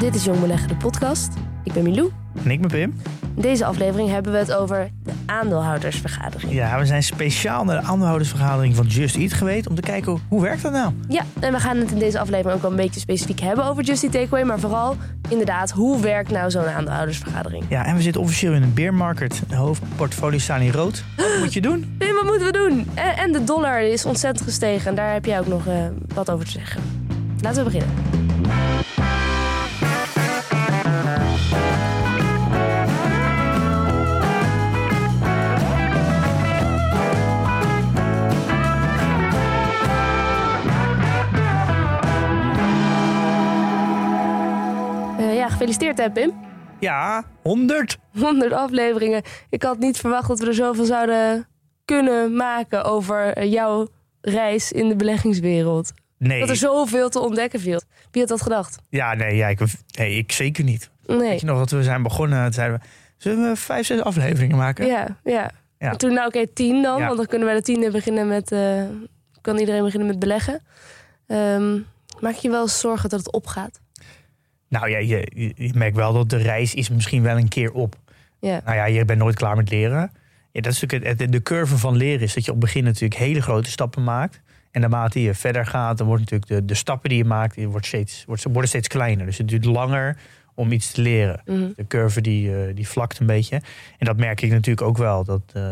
[0.00, 1.32] Dit is Jong Beleggen, de podcast.
[1.64, 2.10] Ik ben Milou.
[2.44, 2.94] En ik ben Pim.
[3.36, 6.52] In deze aflevering hebben we het over de aandeelhoudersvergadering.
[6.52, 10.42] Ja, we zijn speciaal naar de aandeelhoudersvergadering van Just Eat geweest om te kijken hoe
[10.42, 10.92] werkt dat nou?
[11.08, 13.82] Ja, en we gaan het in deze aflevering ook wel een beetje specifiek hebben over
[13.82, 14.96] Just Eat Takeaway, maar vooral
[15.28, 17.64] inderdaad, hoe werkt nou zo'n aandeelhoudersvergadering?
[17.68, 19.42] Ja, en we zitten officieel in een bear market.
[19.48, 21.04] De hoofdportfolios staan in rood.
[21.16, 21.94] Wat moet je doen?
[21.98, 22.88] Pim, wat moeten we doen?
[22.94, 25.74] En, en de dollar is ontzettend gestegen en daar heb jij ook nog eh,
[26.14, 26.82] wat over te zeggen.
[27.40, 28.99] Laten we beginnen.
[45.70, 46.32] Gefeliciteerd hè Pim.
[46.80, 47.98] Ja, 100.
[48.18, 49.22] 100 afleveringen.
[49.50, 51.46] Ik had niet verwacht dat we er zoveel zouden
[51.84, 53.88] kunnen maken over eh, jouw
[54.20, 55.92] reis in de beleggingswereld.
[56.18, 56.40] Nee.
[56.40, 57.80] Dat er zoveel te ontdekken viel.
[58.10, 58.78] Wie had dat gedacht?
[58.88, 59.60] Ja, nee, ja, ik,
[59.98, 60.90] nee, ik zeker niet.
[61.06, 61.18] Nee.
[61.18, 62.52] Weet je nog dat we zijn begonnen?
[62.52, 64.86] Zeiden we, zullen we vijf, zes afleveringen maken?
[64.86, 65.50] Ja, ja.
[65.78, 65.90] Ja.
[65.90, 66.98] En toen, nou oké, tien dan.
[66.98, 67.04] Ja.
[67.06, 68.52] Want dan kunnen we de tiende beginnen met...
[68.52, 68.82] eh,
[69.40, 70.60] kan iedereen beginnen met beleggen.
[71.26, 71.78] Ehm,
[72.20, 73.80] maak je wel eens zorgen dat het opgaat?
[74.70, 77.72] Nou ja, je, je- je merkt wel dat de reis is misschien wel een keer
[77.72, 77.96] op.
[78.40, 78.60] Ja.
[78.64, 80.10] Nou ja, je bent nooit klaar met leren.
[80.52, 82.84] Ja, dat is natuurlijk het, de curve van leren is dat je op het begin
[82.84, 84.40] natuurlijk hele grote stappen maakt.
[84.70, 87.68] En naarmate je verder gaat, dan wordt natuurlijk de, de stappen die je maakt, die
[87.68, 89.26] wordt steeds, wordt, worden steeds kleiner.
[89.26, 90.16] Dus het duurt langer
[90.54, 91.40] om iets te leren.
[91.44, 91.68] Mhm.
[91.76, 93.56] De curve die, eh, die vlakt een beetje.
[93.98, 95.24] En dat merk ik natuurlijk ook wel.
[95.24, 95.62] Dat, eh,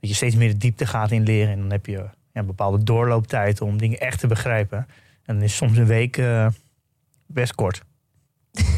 [0.00, 1.52] dat je steeds meer de diepte gaat in leren.
[1.52, 4.78] En dan heb je ja, een bepaalde doorlooptijd om dingen echt te begrijpen.
[5.24, 6.46] En dan is soms een week eh,
[7.26, 7.82] best kort.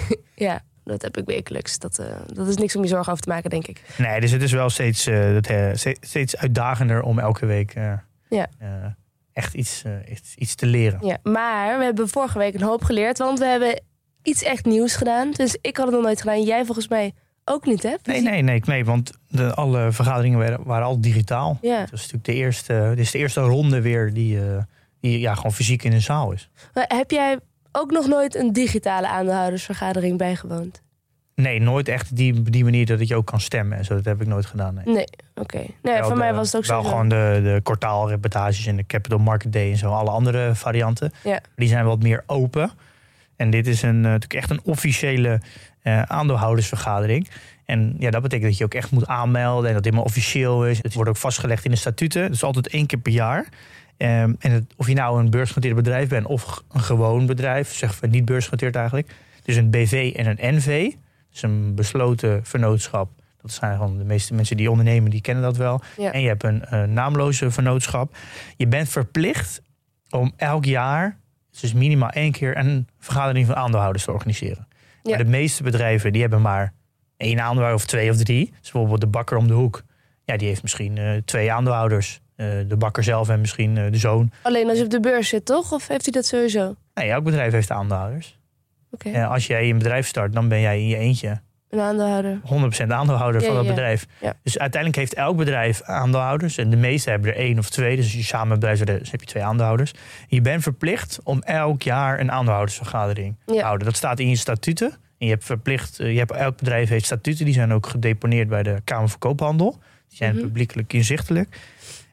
[0.34, 1.78] ja, dat heb ik wekelijks.
[1.78, 3.82] Dat, eh, dat is niks om je zorgen over te maken, denk ik.
[3.98, 7.74] Nee, dus het is wel steeds, eh, dat, eh, ste- steeds uitdagender om elke week
[8.28, 8.50] Ja.
[9.32, 11.06] echt iets, iets, iets te leren.
[11.06, 13.18] Ja, maar we hebben vorige week een hoop geleerd.
[13.18, 13.82] Want we hebben
[14.22, 15.30] iets echt nieuws gedaan.
[15.30, 16.42] Dus ik had het nog nooit gedaan.
[16.42, 17.12] Jij volgens mij
[17.44, 17.94] ook niet, hè?
[18.02, 21.58] Nee, nee, nee, nee want de, alle vergaderingen waren, waren al digitaal.
[21.62, 21.80] Ja.
[21.80, 24.38] Het was natuurlijk de eerste, dit is de eerste ronde weer die,
[25.00, 26.50] die ja, gewoon fysiek in een zaal is.
[26.74, 27.38] Maar heb jij
[27.76, 30.82] ook nog nooit een digitale aandeelhoudersvergadering bijgewoond?
[31.34, 33.94] Nee, nooit echt die, die manier dat je ook kan stemmen en zo.
[33.94, 34.74] Dat heb ik nooit gedaan.
[34.74, 34.94] Nee.
[34.94, 35.64] Nee, oké.
[35.82, 36.72] Nee, voor mij was het ook zo.
[36.72, 39.90] Wel gewoon de, de kwartaalreportages en de Capital Market Day en zo.
[39.90, 41.12] Alle andere varianten.
[41.24, 41.40] Ja.
[41.56, 42.70] Die zijn wat meer open.
[43.36, 45.40] En dit is een, eh, natuurlijk echt een officiële
[45.82, 47.28] eh, aandeelhoudersvergadering.
[47.64, 50.66] En ja, dat betekent dat je ook echt moet aanmelden en dat het helemaal officieel
[50.66, 50.82] is.
[50.82, 52.22] Het wordt ook vastgelegd in de statuten.
[52.22, 53.48] Dat is altijd één keer per jaar.
[53.96, 58.06] Ehm, en het- of je nou een beursgenoteerd bedrijf bent of een gewoon bedrijf, we
[58.06, 59.10] niet beursgenoteerd eigenlijk.
[59.42, 60.92] Dus een BV en een NV.
[61.30, 63.10] Dus een besloten vennootschap.
[63.42, 65.80] Dat zijn gewoon de meeste mensen die ondernemen, die kennen dat wel.
[65.96, 66.12] Ja.
[66.12, 68.16] En je hebt een naamloze vennootschap.
[68.56, 69.62] Je bent verplicht
[70.10, 71.18] om elk jaar,
[71.60, 74.66] dus minimaal één keer, een vergadering van aandeelhouders te organiseren.
[75.02, 75.10] Ja.
[75.14, 76.72] Maar de meeste bedrijven die hebben maar
[77.16, 78.44] één aandeelhouder of twee of drie.
[78.60, 79.82] Dus bijvoorbeeld de bakker om de hoek.
[80.24, 82.20] Ja, die heeft misschien eh, twee aandeelhouders.
[82.36, 84.30] Eh, de bakker zelf en misschien eh, de zoon.
[84.42, 85.72] Alleen als je op de beurs zit, toch?
[85.72, 86.74] Of heeft hij dat sowieso?
[86.94, 88.38] Nee, elk bedrijf heeft aandeelhouders.
[88.90, 92.40] Oké, Eh, als jij een bedrijf start, dan ben jij in je eentje een aandeelhouder.
[92.44, 93.70] 100% aandeelhouder Ja, van dat ja.
[93.70, 94.06] bedrijf.
[94.20, 94.34] Ja.
[94.42, 96.58] Dus uiteindelijk heeft elk bedrijf aandeelhouders.
[96.58, 97.96] En de meeste hebben er één of twee.
[97.96, 99.92] Dus als je samen een bedrijf dus heb je twee aandeelhouders.
[100.28, 103.86] Je bent verplicht om elk jaar een aandeelhoudersvergadering te houden.
[103.86, 104.90] Dat staat in je statuten.
[105.18, 107.44] En je hebt verplicht, je hebt, elk bedrijf heeft statuten.
[107.44, 109.70] Die zijn ook gedeponeerd bij de Kamer van Koophandel.
[110.08, 110.42] Die zijn Mhm.
[110.44, 111.58] publiekelijk inzichtelijk.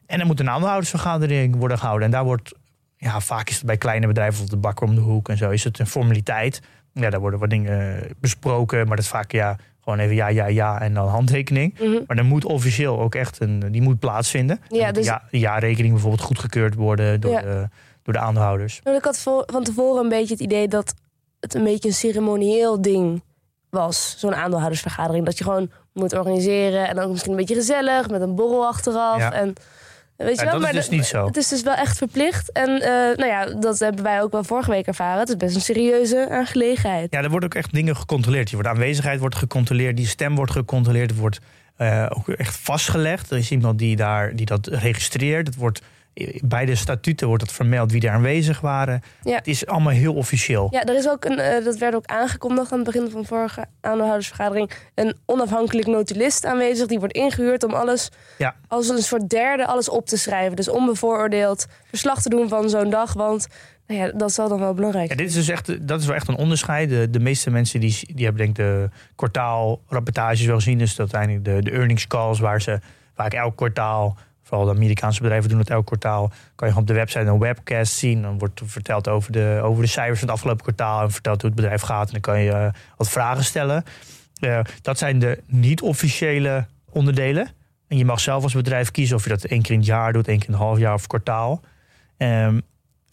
[0.06, 2.06] En er moet een aandeelhoudersvergadering worden gehouden.
[2.06, 2.52] En daar wordt,
[2.96, 5.50] ja, vaak is het bij kleine bedrijven, bijvoorbeeld de bakker om de hoek en zo,
[5.50, 6.60] is het een formaliteit.
[6.92, 10.46] Ja, daar worden wat dingen besproken, maar dat is vaak ja, gewoon even ja, ja,
[10.46, 11.78] ja en dan handtekening.
[11.78, 12.02] Mhm.
[12.06, 14.60] Maar er moet officieel ook echt een, die moet plaatsvinden.
[14.68, 17.40] Ja, dus- de ja, de jaarrekening bijvoorbeeld goedgekeurd worden door, Ja.
[17.40, 17.68] de,
[18.02, 18.80] door de aandeelhouders.
[18.84, 20.94] Nou, ik had van tevoren een beetje het idee dat
[21.40, 23.22] het een beetje een ceremonieel ding
[23.70, 24.14] was.
[24.18, 25.24] Zo'n aandeelhoudersvergadering.
[25.24, 26.88] Dat je gewoon moet organiseren.
[26.88, 28.10] En ook misschien een beetje gezellig.
[28.10, 29.18] Met een borrel achteraf.
[29.18, 29.32] Ja.
[29.32, 29.52] En,
[30.16, 30.60] weet je Ja, wel?
[30.60, 31.26] dat is dus niet zo.
[31.26, 32.52] Het is dus wel echt verplicht.
[32.52, 35.20] En eh, nou ja, dat hebben wij ook wel vorige week ervaren.
[35.20, 37.12] Het is best een serieuze aangelegenheid.
[37.12, 38.50] Ja, er worden ook echt dingen gecontroleerd.
[38.50, 41.10] Je wordt aanwezigheid wordt gecontroleerd, die stem wordt gecontroleerd.
[41.10, 41.40] Het wordt
[41.76, 43.30] eh, ook echt vastgelegd.
[43.30, 45.46] Er is iemand die, daar, die dat registreert.
[45.46, 45.80] Het wordt
[46.44, 49.02] bij de statuten wordt het vermeld wie er aanwezig waren.
[49.22, 49.34] Ja.
[49.36, 50.68] Het is allemaal heel officieel.
[50.70, 53.64] Ja, er is ook een, eh, dat werd ook aangekondigd aan het begin van vorige
[53.80, 54.70] aandeelhoudersvergadering.
[54.94, 56.86] Een onafhankelijk notulist aanwezig.
[56.86, 58.08] Die wordt ingehuurd om alles
[58.38, 58.54] Ja.
[58.68, 60.56] als een soort derde alles op te schrijven.
[60.56, 63.12] Dus onbevooroordeeld verslag te doen van zo'n dag.
[63.12, 63.46] Want
[63.86, 65.26] nou ja, dat zal dan wel belangrijk Ja, zijn.
[65.28, 66.88] dit is dus echt, dat is wel echt een onderscheid.
[66.88, 70.78] De, de meeste mensen die, die hebben denk ik de kwartaalrapportages wel gezien.
[70.78, 72.78] Dus dat uiteindelijk de, de earnings calls waar ze
[73.14, 76.92] vaak elk kwartaal, vooral de Amerikaanse bedrijven doen het elk kwartaal, kan je op de
[76.92, 78.22] website een webcast zien.
[78.22, 81.40] Dan wordt er verteld over de, over de cijfers van het afgelopen kwartaal en verteld
[81.40, 82.06] hoe het bedrijf gaat.
[82.06, 83.84] En dan kan je eh, wat vragen stellen.
[84.40, 87.48] Eh, dat zijn de niet-officiële onderdelen.
[87.88, 90.12] En je mag zelf als bedrijf kiezen of je dat één keer in het jaar
[90.12, 91.60] doet, één keer in het half jaar of kwartaal.
[92.16, 92.60] Ehm,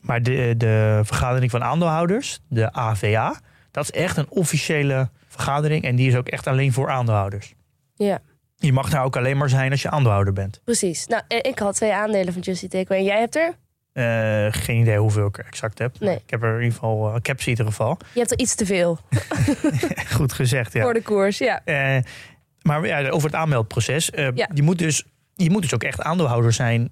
[0.01, 3.39] maar de, de vergadering van aandeelhouders, de AVA,
[3.72, 5.84] dat is echt een officiële vergadering.
[5.84, 7.54] En die is ook echt alleen voor aandeelhouders.
[7.95, 8.19] Ja,
[8.62, 10.62] Je mag daar ook alleen maar zijn als je aandeelhouder bent.
[10.63, 11.08] precies.
[11.08, 12.98] Nou, eh, ik had twee aandelen van Justy Takeaway.
[12.98, 13.56] En jij hebt er?
[13.94, 16.00] Eh, geen idee hoeveel ik er exact heb.
[16.00, 16.16] Nee.
[16.16, 17.98] Ik heb er in ieder geval, eh, ik heb ze in ieder geval.
[18.13, 19.00] Je hebt er iets te veel
[20.18, 20.81] Goed gezegd, ja.
[20.81, 21.38] voor de koers.
[21.38, 21.62] Ja.
[22.62, 24.10] Maar ja, over het aanmeldproces.
[24.16, 24.50] Ja.
[24.54, 25.04] je, moet dus,
[25.36, 26.92] je moet dus ook echt aandeelhouder zijn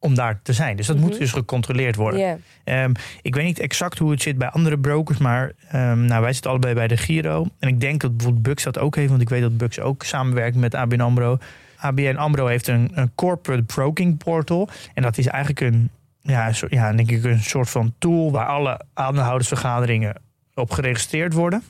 [0.00, 0.76] om daar te zijn.
[0.76, 1.04] Dus dat Mhm.
[1.06, 2.20] moet dus gecontroleerd worden.
[2.64, 2.92] Ehm,
[3.22, 6.50] ik weet niet exact hoe het zit bij andere brokers, maar ehm, nou, wij zitten
[6.50, 7.46] allebei bij de Giro.
[7.58, 10.02] En ik denk dat bijvoorbeeld Bux dat ook heeft, want ik weet dat Bux ook
[10.04, 11.38] samenwerkt met ABN AMRO.
[11.76, 14.68] ABN AMRO heeft een, een corporate broking portal.
[14.94, 15.90] En dat is eigenlijk een,
[16.20, 20.14] ja, ja, denk ik een soort van tool waar alle aandeelhoudersvergaderingen
[20.54, 21.62] op geregistreerd worden.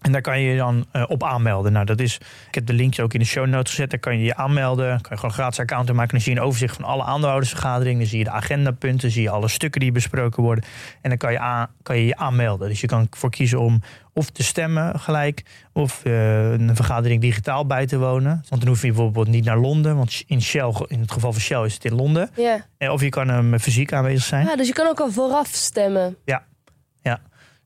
[0.00, 1.72] En daar kan je je dan eh, op aanmelden.
[1.72, 2.18] Nou, dat is,
[2.48, 3.90] ik heb de linkje ook in de show notes gezet.
[3.90, 4.86] Daar kan je je aanmelden.
[4.86, 6.10] Kan je gewoon een gratis account maken.
[6.10, 7.98] Dan zie je een overzicht van alle aandeelhoudersvergaderingen.
[7.98, 9.10] Dan zie je de agendapunten.
[9.10, 10.64] Zie je alle stukken die besproken worden.
[11.00, 12.68] En dan kan je aan, kan je, je aanmelden.
[12.68, 13.80] Dus je kan ervoor kiezen om
[14.12, 15.42] of te stemmen gelijk.
[15.72, 18.44] Of eh, een vergadering digitaal bij te wonen.
[18.48, 19.96] Want dan hoef je bijvoorbeeld niet naar Londen.
[19.96, 22.30] Want in, Shell, in het geval van Shell is het in Londen.
[22.36, 22.66] ja.
[22.78, 24.48] Eh, Of je kan hem fysiek aanwezig zijn.
[24.48, 26.16] Ah, dus je kan ook al vooraf stemmen.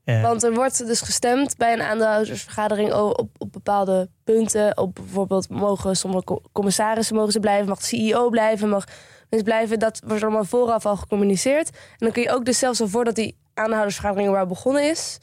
[0.04, 4.76] Want er wordt dus gestemd bij een aandeelhoudersvergadering op, op bepaalde punten.
[4.76, 8.84] Op bijvoorbeeld mogen sommige co- commissarissen mogen ze blijven, mag de CEO blijven, mag
[9.30, 9.78] mensen blijven.
[9.78, 11.68] Dat wordt allemaal vooraf al gecommuniceerd.
[11.70, 15.18] En dan kun je ook dus zelfs al voordat die aandeelhoudersvergadering waar begonnen is,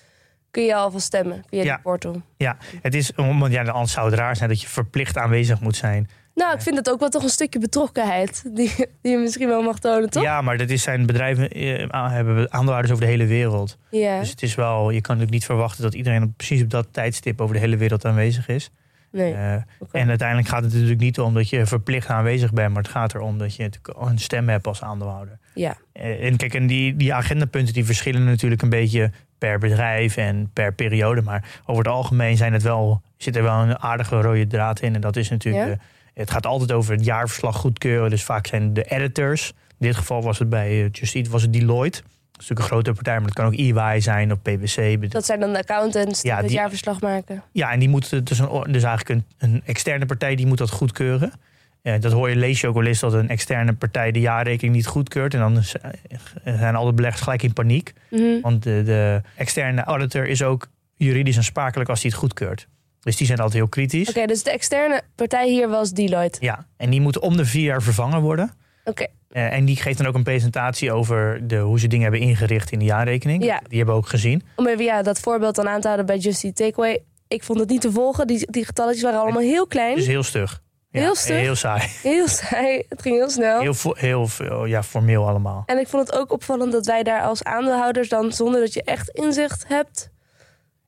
[0.52, 1.74] kun je alvast stemmen via Ja.
[1.74, 2.22] die portal.
[2.38, 5.76] ja, het is, want ja, anders zou het raar zijn dat je verplicht aanwezig moet
[5.76, 6.10] zijn.
[6.36, 9.62] Nou, ik vind het ook wel toch een stukje betrokkenheid die, die je misschien wel
[9.62, 10.24] mag tonen, toch?
[10.24, 13.78] Ja, maar dat is zijn bedrijven eh, hebben aandeelhouders over de hele wereld.
[13.90, 14.20] Ja.
[14.20, 16.88] Dus het is wel, je kan natuurlijk niet verwachten dat iedereen op, precies op dat
[16.92, 18.72] tijdstip over de hele wereld aanwezig is.
[19.12, 19.34] nee.
[19.34, 19.54] Eh.
[19.92, 23.14] En uiteindelijk gaat het natuurlijk niet om dat je verplicht aanwezig bent, maar het gaat
[23.14, 23.70] erom dat je
[24.00, 25.38] een stem hebt als aandeelhouder.
[25.54, 25.78] Ja.
[25.94, 30.50] Eh, En kijk, en die, die agendapunten die verschillen natuurlijk een beetje per bedrijf en
[30.54, 31.22] per periode.
[31.22, 34.96] Maar over het algemeen zijn het wel, zit er wel een aardige rode draad in.
[34.96, 35.78] En dat is natuurlijk, Ja?
[36.14, 38.10] Het gaat altijd over het jaarverslag goedkeuren.
[38.10, 39.48] Dus vaak zijn de editors.
[39.48, 42.02] In dit geval was het bij eh, Just Eat, was het Deloitte.
[42.02, 45.12] Dat is natuurlijk een grote partij, maar het kan ook EY zijn of PwC.
[45.12, 47.44] Dat zijn dan de accountants die Ja, het jaarverslag maken.
[47.52, 50.70] Ja, en die moet dus, een, dus eigenlijk een, een externe partij die moet dat
[50.70, 51.34] goedkeuren.
[51.82, 54.76] Eh, dat hoor je, lees je ook wel eens dat een externe partij de jaarrekening
[54.76, 55.34] niet goedkeurt.
[55.34, 57.94] En dan eh, zijn alle beleggers gelijk in paniek.
[58.10, 58.42] Mhm.
[58.42, 62.68] Want de, de externe auditor is ook juridisch aansprakelijk als hij het goedkeurt.
[63.02, 64.10] Dus die zijn altijd heel kritisch.
[64.10, 66.38] Oké, dus de externe partij hier was Deloitte.
[66.42, 68.52] Ja, en die moeten om de vier jaar vervangen worden.
[68.84, 72.28] Oké, Eh, en die geeft dan ook een presentatie over de, hoe ze dingen hebben
[72.28, 73.44] ingericht in de jaarrekening.
[73.44, 73.60] Ja.
[73.68, 74.44] Die hebben we ook gezien.
[74.56, 77.04] om even ja, dat voorbeeld dan aan te houden bij Justy Takeaway.
[77.28, 78.28] Ik vond het niet te volgen.
[78.28, 79.96] Die, die getalletjes waren allemaal heel klein.
[79.96, 80.62] Dus heel stug.
[80.90, 81.40] Ja, Heel stug?
[81.40, 81.88] Heel saai.
[82.02, 82.84] Heel saai.
[82.90, 83.60] Het ging heel snel.
[83.62, 85.64] Heel, heel veel, ja, formeel allemaal.
[85.66, 88.84] En ik vond het ook opvallend dat wij daar als aandeelhouders dan, zonder dat je
[88.84, 90.10] echt inzicht hebt...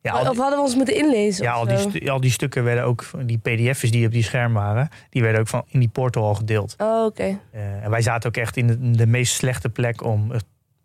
[0.03, 3.05] Ja, of hadden we ons moeten inlezen Ja, al die, al die stukken werden ook,
[3.25, 6.35] die pdf's die op die scherm waren, die werden ook van in die portal al
[6.35, 6.75] gedeeld.
[6.77, 7.39] Oh, oké.
[7.51, 10.31] Eh, en wij zaten ook echt in de, de meest slechte plek om,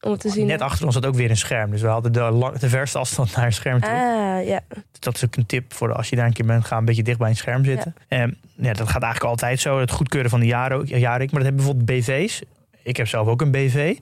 [0.00, 0.46] Om het te zien.
[0.46, 1.70] net achter ons zat ook weer een scherm.
[1.70, 3.90] Dus we hadden de, lang- de verste afstand naar een scherm toe.
[3.90, 4.60] Ah, ja.
[4.98, 7.02] Dat is ook een tip voor als je daar een keer bent, ga een beetje
[7.02, 7.94] dicht bij een scherm zitten.
[8.08, 8.18] Eh,
[8.54, 10.78] ja, dat gaat eigenlijk altijd zo, het goedkeuren van de jaren.
[10.78, 12.42] Maar dat hebben bijvoorbeeld BV's.
[12.82, 13.96] Ik heb zelf ook een BV.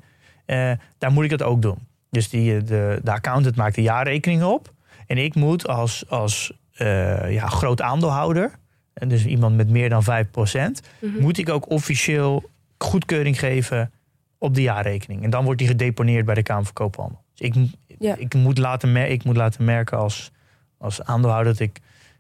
[0.47, 1.79] Eh, daar moet ik dat ook doen.
[2.11, 4.75] Dus die, eh, de, de accountant maakt de jaarrekening op.
[5.07, 8.51] En ik moet als, als eh, ja, groot aandeelhouder,
[8.95, 11.21] en dus iemand met meer dan 5%, Mhm.
[11.21, 13.91] moet ik ook officieel goedkeuring geven
[14.39, 15.23] op de jaarrekening.
[15.25, 17.23] En dan wordt die gedeponeerd bij de Kamer van Koophandel.
[17.35, 17.55] Dus ik,
[17.99, 18.15] Ja.
[18.19, 20.31] ik, moet, laten ik moet laten merken als,
[20.79, 21.79] als aandeelhouder dat ik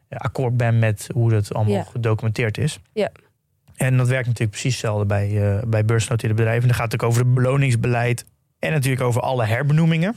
[0.08, 1.82] eh, akkoord ben met hoe dat allemaal Ja.
[1.82, 2.80] gedocumenteerd is.
[2.92, 3.10] Ja.
[3.76, 6.62] En dat werkt natuurlijk precies hetzelfde bij, eh bij beursgenoteerde bedrijven.
[6.62, 8.24] En dan gaat het ook over het beloningsbeleid
[8.58, 10.16] en natuurlijk over alle herbenoemingen.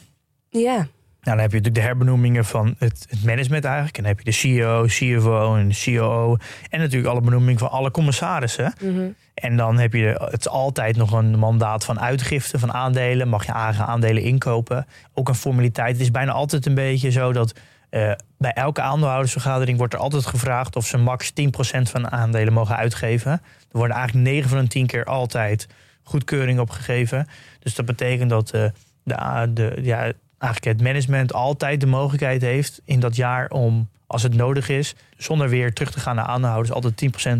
[0.49, 0.87] Ja.
[1.21, 3.97] Nou, dan heb je natuurlijk de herbenoemingen van het, het management eigenlijk.
[3.97, 6.37] En dan heb je de CEO, CFO en de COO.
[6.69, 8.73] En natuurlijk alle benoemingen van alle commissarissen.
[8.81, 9.07] Mhm.
[9.33, 13.27] En dan heb je het altijd nog een mandaat van uitgifte van aandelen.
[13.27, 14.85] Mag je eigen aandelen inkopen.
[15.13, 15.91] Ook een formaliteit.
[15.91, 17.53] Het is bijna altijd een beetje zo dat
[17.89, 21.41] eh, bij elke aandeelhoudersvergadering wordt er altijd gevraagd of ze max 10%
[21.81, 23.31] van de aandelen mogen uitgeven.
[23.31, 25.67] Er worden eigenlijk 9 van de 10 keer altijd
[26.03, 27.27] goedkeuring op gegeven.
[27.59, 28.63] Dus dat betekent dat eh,
[29.03, 34.23] de, de, ja, eigenlijk het management altijd de mogelijkheid heeft in dat jaar om, als
[34.23, 36.93] het nodig is, zonder weer terug te gaan naar aandeelhouders, altijd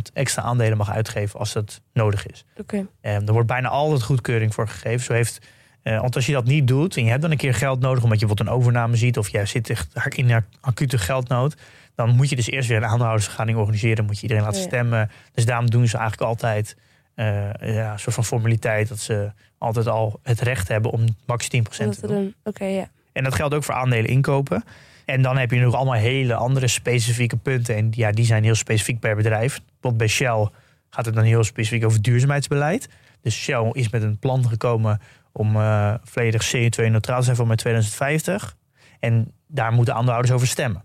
[0.10, 2.46] 10% extra aandelen mag uitgeven als dat nodig is.
[2.58, 2.86] Oké.
[3.02, 5.06] Eh, er wordt bijna altijd goedkeuring voor gegeven.
[5.06, 5.40] Zo heeft,
[5.82, 8.04] eh, want als je dat niet doet en je hebt dan een keer geld nodig
[8.04, 11.56] omdat je wat een overname ziet of jij zit echt in een acute geldnood,
[11.96, 14.68] dan moet je dus eerst weer een aandeelhoudersvergadering organiseren, moet je iedereen laten Ja.
[14.68, 15.12] stemmen.
[15.34, 16.76] Dus daarom doen ze eigenlijk altijd
[17.20, 21.48] eh, ja, een soort van formaliteit dat ze altijd al het recht hebben om max
[21.48, 22.16] 10% Om te dat te doen.
[22.16, 22.36] doen.
[22.44, 22.90] Oké, ja.
[23.12, 24.64] En dat geldt ook voor aandelen inkopen.
[25.06, 27.76] En dan heb je nog allemaal hele andere specifieke punten.
[27.76, 29.60] En ja, die zijn heel specifiek per bedrijf.
[29.64, 30.50] Bijvoorbeeld bij Shell
[30.90, 32.90] gaat het dan heel specifiek over duurzaamheidsbeleid.
[33.22, 37.58] Dus Shell is met een plan gekomen om eh, volledig CO2-neutraal te zijn voor met
[37.58, 38.56] 2050.
[39.00, 40.84] En daar moeten aandeelhouders over stemmen.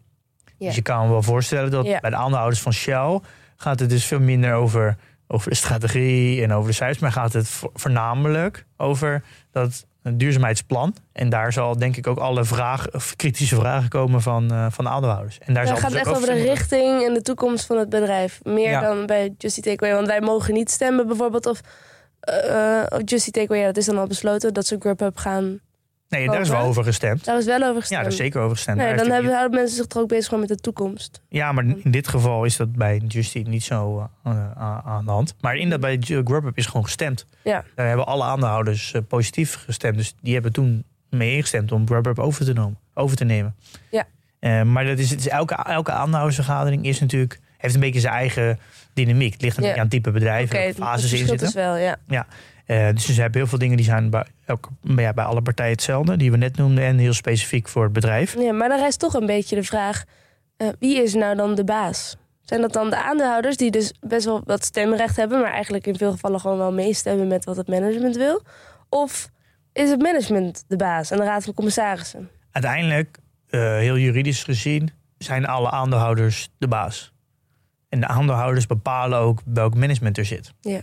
[0.58, 3.20] Dus je kan je wel voorstellen dat bij de aandeelhouders van Shell
[3.56, 4.96] gaat het dus veel minder over,
[5.28, 10.94] over de strategie en over de cijfers, maar gaat het vo- voornamelijk over dat duurzaamheidsplan.
[11.12, 14.84] En daar zal denk ik ook alle vragen, of kritische vragen komen van, eh, van
[14.84, 15.38] de aandeelhouders.
[15.38, 17.88] En daar Het zal gaat dus echt over de richting en de toekomst van het
[17.88, 18.40] bedrijf.
[18.42, 18.80] Meer Ja.
[18.80, 19.96] dan bij Justy Takeaway.
[19.96, 21.60] Want wij mogen niet stemmen bijvoorbeeld of,
[22.20, 25.58] eh of Justy Takeaway, ja, dat is dan al besloten, dat ze Grubhub gaan...
[26.08, 26.84] Nee, daar is wel Over?
[26.84, 27.24] gestemd.
[27.24, 28.00] Daar is wel over Ja, gestemd.
[28.02, 28.76] daar is zeker over gestemd.
[28.78, 31.20] Nee, Daar dan hebben, houden mensen zich toch ook bezig gewoon met de toekomst.
[31.28, 35.10] Ja, maar in dit geval is dat bij Justy niet zo eh, aan aan de
[35.10, 35.34] hand.
[35.40, 37.26] Maar in dat bij Grubhub is gewoon gestemd.
[37.42, 37.64] Ja.
[37.74, 39.96] Daar hebben alle aandeelhouders eh, positief gestemd.
[39.96, 43.54] Dus die hebben toen mee ingestemd om Grubhub over te, nemen, over te nemen.
[43.90, 44.04] Ja.
[44.38, 48.14] Eh, maar dat is, het is elke, elke aandeelhoudersvergadering is natuurlijk, heeft een beetje zijn
[48.14, 48.58] eigen
[48.92, 49.32] dynamiek.
[49.32, 49.68] Het ligt een Ja.
[49.68, 51.36] beetje aan het type welke het fases in zitten.
[51.38, 52.26] dus wel, ja.
[52.64, 55.72] Eh, dus ze hebben heel veel dingen die zijn bij, elke, ja, bij alle partijen
[55.72, 56.84] hetzelfde, die we net noemden.
[56.84, 58.40] En heel specifiek voor het bedrijf.
[58.40, 58.52] ja.
[58.52, 60.04] Maar dan rijst toch een beetje de vraag,
[60.56, 62.16] eh, wie is nou dan de baas?
[62.40, 65.40] Zijn dat dan de aandeelhouders die dus best wel wat stemrecht hebben...
[65.40, 68.42] maar eigenlijk in veel gevallen gewoon wel meestemmen met wat het management wil?
[68.88, 69.28] Of
[69.72, 72.30] is het management de baas en de raad van commissarissen?
[72.50, 73.18] Uiteindelijk,
[73.48, 77.12] eh, heel juridisch gezien, zijn alle aandeelhouders de baas.
[77.88, 80.52] En de aandeelhouders bepalen ook welk management er zit.
[80.60, 80.80] Ja,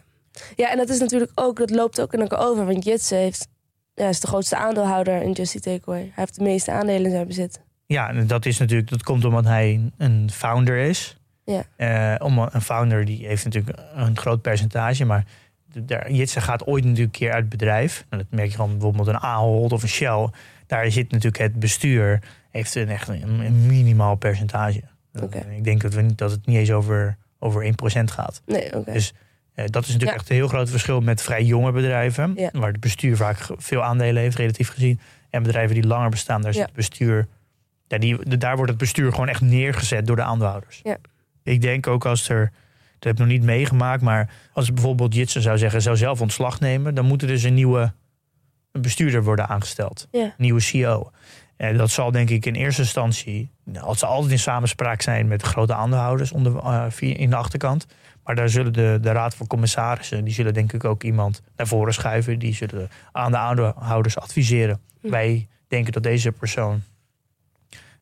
[0.55, 2.65] en dat is natuurlijk ook, dat loopt ook in elkaar over.
[2.65, 3.47] Want Jitse heeft,
[3.93, 6.01] ja, is de grootste aandeelhouder in Justy Takeaway.
[6.01, 7.61] Hij heeft de meeste aandelen in zijn bezit.
[7.85, 11.17] Ja, en dat is natuurlijk, dat komt omdat hij een founder is.
[11.45, 11.63] Ja.
[11.75, 15.25] Eh, om een founder die heeft natuurlijk een groot percentage, maar
[15.65, 18.05] de- daar- Jitse gaat ooit natuurlijk een keer uit het bedrijf.
[18.09, 20.29] Nou, dat merk je gewoon bijvoorbeeld een Ahold of een Shell.
[20.67, 22.19] Daar zit natuurlijk het bestuur,
[22.49, 24.81] heeft een echt een, een minimaal percentage.
[25.21, 25.37] Oké.
[25.37, 28.41] Ik denk dat, we, niet- dat het niet eens over, over 1% gaat.
[28.45, 28.91] Nee, oké.
[28.91, 29.13] Dus
[29.55, 30.13] dat is natuurlijk Ja.
[30.13, 32.33] echt een heel groot verschil met vrij jonge bedrijven.
[32.35, 32.49] Ja.
[32.53, 34.99] Waar het bestuur vaak veel aandelen heeft, relatief gezien.
[35.29, 36.57] En bedrijven die langer bestaan, daar Ja.
[36.57, 37.27] zit het bestuur.
[37.87, 40.79] Ja, die, daar wordt het bestuur gewoon echt neergezet door de aandeelhouders.
[40.83, 40.97] Ja.
[41.43, 42.51] Ik denk ook als er.
[42.99, 46.59] Dat heb ik nog niet meegemaakt, maar als bijvoorbeeld Jitsen zou zeggen, zou zelf ontslag
[46.59, 47.93] nemen, dan moet er dus een nieuwe
[48.71, 50.07] bestuurder worden aangesteld.
[50.11, 51.11] Een nieuwe CEO.
[51.57, 55.27] En dat zal denk ik in eerste instantie, nou, het zal altijd in samenspraak zijn
[55.27, 57.85] met de grote aandeelhouders onder, eh, in de achterkant.
[58.23, 61.67] Maar daar zullen de, de raad van commissarissen, die zullen denk ik ook iemand naar
[61.67, 62.39] voren schuiven.
[62.39, 64.81] Die zullen aan de aandeelhouders adviseren.
[65.01, 65.09] Hm.
[65.09, 66.81] Wij denken dat deze persoon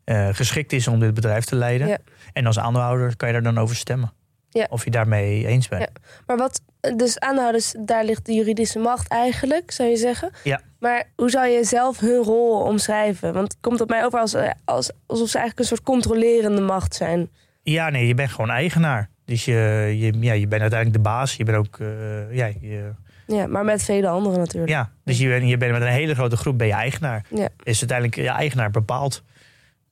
[0.04, 1.88] eh, geschikt is om dit bedrijf te leiden.
[1.88, 1.98] Ja.
[2.34, 4.14] En als aandeelhouder kan je daar dan over stemmen.
[4.50, 4.68] Ja.
[4.70, 5.82] Of je daarmee eens bent.
[5.82, 6.02] Ja.
[6.26, 6.62] Maar wat,
[6.96, 10.32] dus aandeelhouders, daar ligt de juridische macht eigenlijk, zou je zeggen.
[10.44, 10.62] Ja.
[10.80, 13.34] Maar hoe zou je zelf hun rol omschrijven?
[13.34, 16.62] Want het komt op mij over als, eh, als, alsof ze eigenlijk een soort controlerende
[16.62, 17.30] macht zijn.
[17.62, 19.10] Ja, nee, je bent gewoon eigenaar.
[19.30, 19.54] Dus je,
[19.98, 21.36] je, ja, je bent uiteindelijk de baas.
[21.36, 22.92] Je bent ook, eh, ja, je,
[23.28, 24.72] Ja, maar met vele anderen natuurlijk.
[24.72, 27.26] ja, dus je bent, je bent met een hele grote groep ben je eigenaar.
[27.36, 27.50] Ja.
[27.64, 29.24] Is uiteindelijk je eigenaar bepaald.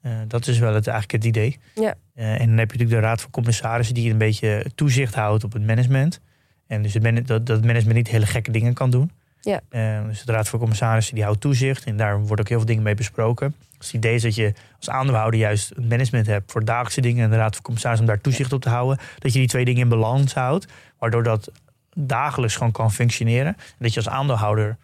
[0.02, 1.58] Eh, dat is wel het, eigenlijk het idee.
[1.76, 1.94] Ja.
[2.14, 5.44] Eh, en dan heb je natuurlijk de raad van commissarissen die een beetje toezicht houdt
[5.44, 6.20] op het management.
[6.68, 9.12] En dus het man- dat, dat het management niet hele gekke dingen kan doen.
[9.48, 9.62] Ja.
[9.70, 11.84] Eh, dus de raad van commissarissen die houdt toezicht.
[11.84, 13.56] En daar wordt ook heel veel dingen mee besproken.
[13.78, 17.24] Dus het idee is dat je als aandeelhouder juist het management hebt voor dagelijkse dingen.
[17.24, 18.98] En de raad van commissarissen om daar toezicht op te houden.
[19.20, 20.66] Dat je die twee dingen in balans houdt.
[21.00, 21.52] Waardoor dat
[21.94, 23.56] dagelijks gewoon kan functioneren.
[23.58, 24.78] En dat je als aandeelhouder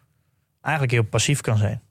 [0.61, 1.81] eigenlijk heel passief kan zijn.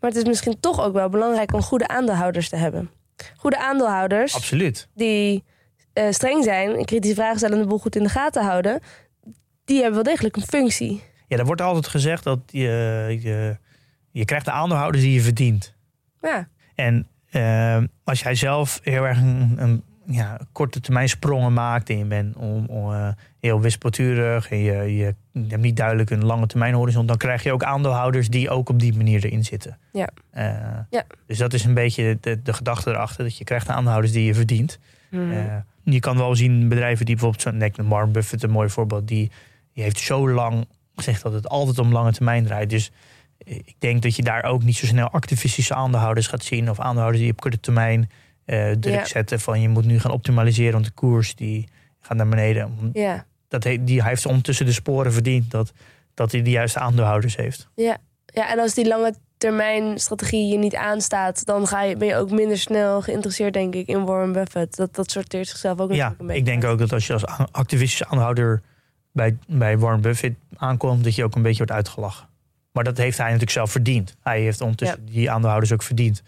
[0.00, 2.90] Maar het is misschien toch ook wel belangrijk om goede aandeelhouders te hebben.
[3.36, 4.88] Goede aandeelhouders Absoluut.
[4.94, 5.44] die
[5.92, 8.80] eh, streng zijn en kritische vragen stellen en de boel goed in de gaten houden,
[9.64, 11.02] die hebben wel degelijk een functie.
[11.30, 12.60] Ja, er wordt altijd gezegd dat je,
[13.22, 13.56] je,
[14.10, 15.74] je krijgt de aandeelhouders die je verdient.
[16.20, 21.90] Ja, En eh, als jij zelf heel erg een, een ja, korte termijn sprongen maakt
[21.90, 23.08] en je bent om, om, eh,
[23.40, 25.14] heel wispelturig en je, je
[25.48, 28.78] hebt niet duidelijk een lange termijn horizon, dan krijg je ook aandeelhouders die ook op
[28.78, 29.78] die manier erin zitten.
[29.92, 30.08] Ja.
[30.30, 31.04] Eh, Ja.
[31.26, 34.34] Dus dat is een beetje de, de gedachte erachter, dat je krijgt aandeelhouders die je
[34.34, 34.78] verdient.
[35.10, 35.30] Mhm.
[35.30, 39.30] Eh, je kan wel zien bedrijven die bijvoorbeeld, zo'n Warren Buffett, een mooi voorbeeld, die,
[39.72, 40.66] die heeft zo lang
[41.04, 42.70] gezegd dat het altijd om lange termijn draait.
[42.70, 42.90] Dus
[43.38, 46.80] eh, ik denk dat je daar ook niet zo snel activistische aandeelhouders gaat zien of
[46.80, 48.10] aandeelhouders die op korte termijn
[48.44, 51.68] eh, druk zetten van je moet nu gaan optimaliseren, want de koers die
[52.00, 52.90] gaat naar beneden.
[52.92, 53.24] ja.
[53.48, 55.72] Dat he, die, hij heeft ondertussen de sporen verdiend dat,
[56.14, 57.68] dat hij de juiste aandeelhouders heeft.
[57.74, 57.96] Ja.
[58.26, 62.16] ja, en als die lange termijn strategie je niet aanstaat, dan ga je, ben je
[62.16, 64.76] ook minder snel geïnteresseerd, denk ik, in Warren Buffett.
[64.76, 66.40] Dat, dat sorteert zichzelf ook Ja, natuurlijk een beetje.
[66.40, 68.62] ik denk ook dat als je als activistische aandeelhouder
[69.12, 72.28] bij, bij Warren Buffett aankomt, dat je ook een beetje wordt uitgelachen.
[72.72, 74.16] Maar dat heeft hij natuurlijk zelf verdiend.
[74.22, 76.22] Hij heeft ondertussen die aandeelhouders ook verdiend.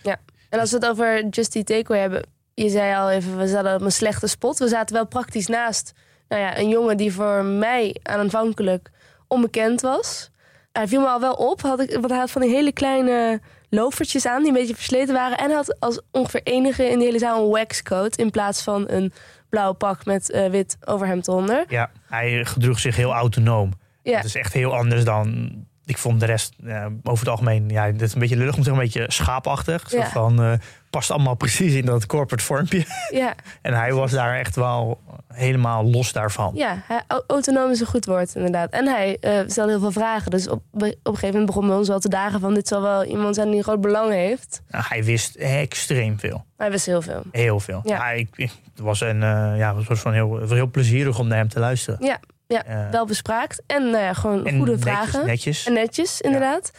[0.49, 2.25] En als we het over Just Eat Takeaway hebben,
[2.55, 4.59] je zei al even, we zaten op een slechte spot.
[4.59, 5.93] We zaten wel praktisch naast
[6.29, 8.91] nou ja, een jongen die voor mij aanvankelijk
[9.27, 10.31] onbekend was.
[10.73, 13.41] Hij viel me al wel op, had ik, want hij had van die hele kleine
[13.75, 15.39] loafertjes aan die een beetje versleten waren.
[15.39, 19.13] En had als ongeveer enige in de hele zaal een waxcoat in plaats van een
[19.49, 21.65] blauw pak met eh, wit overhemd eronder.
[21.69, 23.73] Ja, hij gedroeg zich heel autonoom.
[24.03, 24.17] Ja.
[24.17, 25.51] Dat is echt heel anders dan.
[25.85, 28.63] Ik vond de rest eh, over het algemeen, ja, dat is een beetje lullig om
[28.63, 29.91] te zeggen, een beetje schaapachtig.
[29.91, 30.09] Zo Ja.
[30.11, 30.53] van, eh,
[30.93, 32.85] past allemaal precies in dat corporate vormpje.
[33.11, 35.01] Ja, En hij was daar echt wel
[35.33, 36.53] helemaal los daarvan.
[36.55, 38.71] ja hij, au- autonoom is een goed woord inderdaad.
[38.71, 40.31] En hij eh, stelde heel veel vragen.
[40.31, 42.55] Dus op, op een gegeven moment begon bij ons wel te dagen van...
[42.55, 44.63] dit zal wel iemand zijn die een groot belang heeft.
[44.69, 46.45] Nou, hij wist extreem veel.
[46.57, 47.23] Hij wist heel veel.
[47.33, 47.81] Heel veel.
[47.85, 48.11] Ja.
[48.11, 51.49] Ik, het was, een, eh, ja, het was van heel, heel plezierig om naar hem
[51.49, 52.05] te luisteren.
[52.07, 53.63] Ja, ja Eh, wel bespraakt.
[53.67, 55.27] En nou ja, gewoon en goede netjes, vragen.
[55.27, 55.67] Netjes.
[55.67, 56.71] En netjes, inderdaad.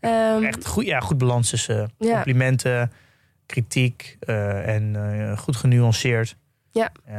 [0.00, 2.22] Ehm, Echt goed, ja, goed balans tussen Ja.
[3.46, 6.36] Kritiek eh, en eh, goed genuanceerd.
[6.70, 6.92] Ja.
[7.04, 7.14] Eh,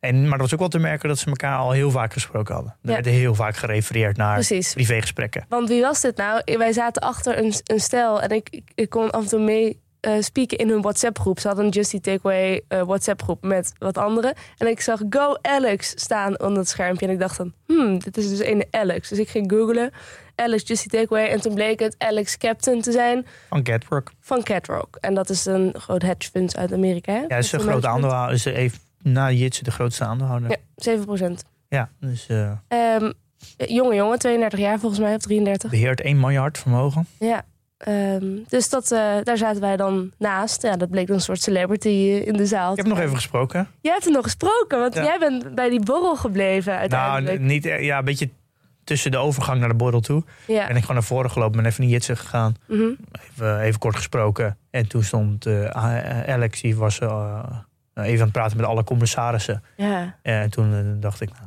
[0.00, 2.54] en, maar dat was ook wel te merken dat ze elkaar al heel vaak gesproken
[2.54, 2.72] hadden.
[2.82, 2.94] Er Ja.
[2.94, 4.72] werd heel vaak gerefereerd naar Precies.
[4.72, 5.44] privégesprekken.
[5.48, 6.42] Want wie was dit nou?
[6.44, 10.12] Wij zaten achter een, een stel en ik, ik, kon af en toe mee eh
[10.20, 11.40] spieken in hun WhatsApp-groep.
[11.40, 14.34] Ze hadden een Justy Takeaway eh, WhatsApp-groep met wat anderen.
[14.58, 17.06] En ik zag Go Alex staan onder het schermpje.
[17.06, 19.08] En ik dacht dan, hmm, dit is dus een Alex.
[19.08, 19.90] Dus ik ging googlen,
[20.34, 21.28] Alex Justy Takeaway.
[21.28, 24.10] En toen bleek het Alex Captain te zijn Van Catwork.
[24.20, 24.96] van Catrock.
[25.00, 27.12] En dat is een groot hedge fund uit Amerika.
[27.12, 27.24] Hè?
[27.28, 28.34] Ja, is een grote aandeelhouder.
[28.34, 30.50] Is even na Jitse de grootste aandeelhouder.
[30.50, 31.44] Ja, 7 procent.
[31.68, 32.26] Ja, dus
[32.68, 33.12] Ehm,
[33.56, 35.70] jonge jongen, 32 jaar volgens mij, of 33.
[35.70, 37.06] beheert 1 miljard vermogen.
[37.18, 37.44] Ja.
[37.76, 40.62] Ehm, dus dat, eh, daar zaten wij dan naast.
[40.62, 42.70] Ja, dat bleek een soort celebrity eh, in de zaal.
[42.70, 43.68] Ik heb nog even gesproken.
[43.80, 45.02] Jij hebt hem nog gesproken, want Ja.
[45.02, 47.38] jij bent bij die borrel gebleven uiteindelijk.
[47.40, 48.28] Nou, niet, ja, een beetje
[48.84, 50.22] tussen de overgang naar de borrel toe.
[50.46, 50.66] ja.
[50.66, 52.56] Ben ik gewoon naar voren gelopen, ben even naar Jitse gegaan.
[52.66, 52.90] Mhm.
[53.30, 54.56] Even, even kort gesproken.
[54.70, 55.66] En toen stond eh,
[56.26, 57.44] Alex, die was eh,
[57.94, 59.62] even aan het praten met alle commissarissen.
[59.76, 60.16] ja.
[60.22, 61.44] En toen dacht ik, nou,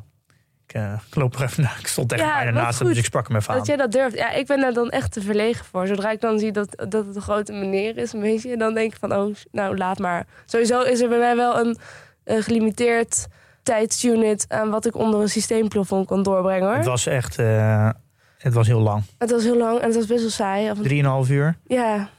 [0.68, 0.74] ik,
[1.10, 1.78] ik loop er even naar.
[1.80, 3.58] Ik stond echt Ja, bijna naast hem, dus ik sprak hem even aan.
[3.58, 4.16] Dat jij dat durft.
[4.18, 5.88] Ja, ik ben daar dan echt te verlegen voor.
[5.88, 8.94] Zodra ik dan zie dat, dat het een grote meneer is, een beetje, dan denk
[8.94, 10.26] ik van, oh, nou, laat maar.
[10.46, 11.78] Sowieso is er bij mij wel een
[12.26, 13.28] gelimiteerd
[13.66, 16.76] tijdsunit aan wat ik onder een systeemplafond kan doorbrengen, hoor.
[16.76, 17.90] Het was echt, eh,
[18.38, 19.04] het was heel lang.
[19.18, 20.72] Het was heel lang en het was best wel saai.
[20.82, 21.58] Drieënhalf uur.
[21.68, 22.10] Ja,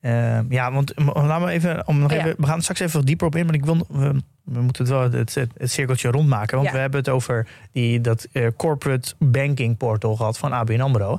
[0.00, 2.18] Eh, ja, want m- laten we even, om nog ja.
[2.18, 4.92] even, we gaan straks even dieper op in, maar ik wil, we, we moeten het
[4.92, 6.74] wel het, het, het cirkeltje rondmaken, want Ja.
[6.74, 11.18] we hebben het over die, dat eh, corporate banking portal gehad van ABN AMRO.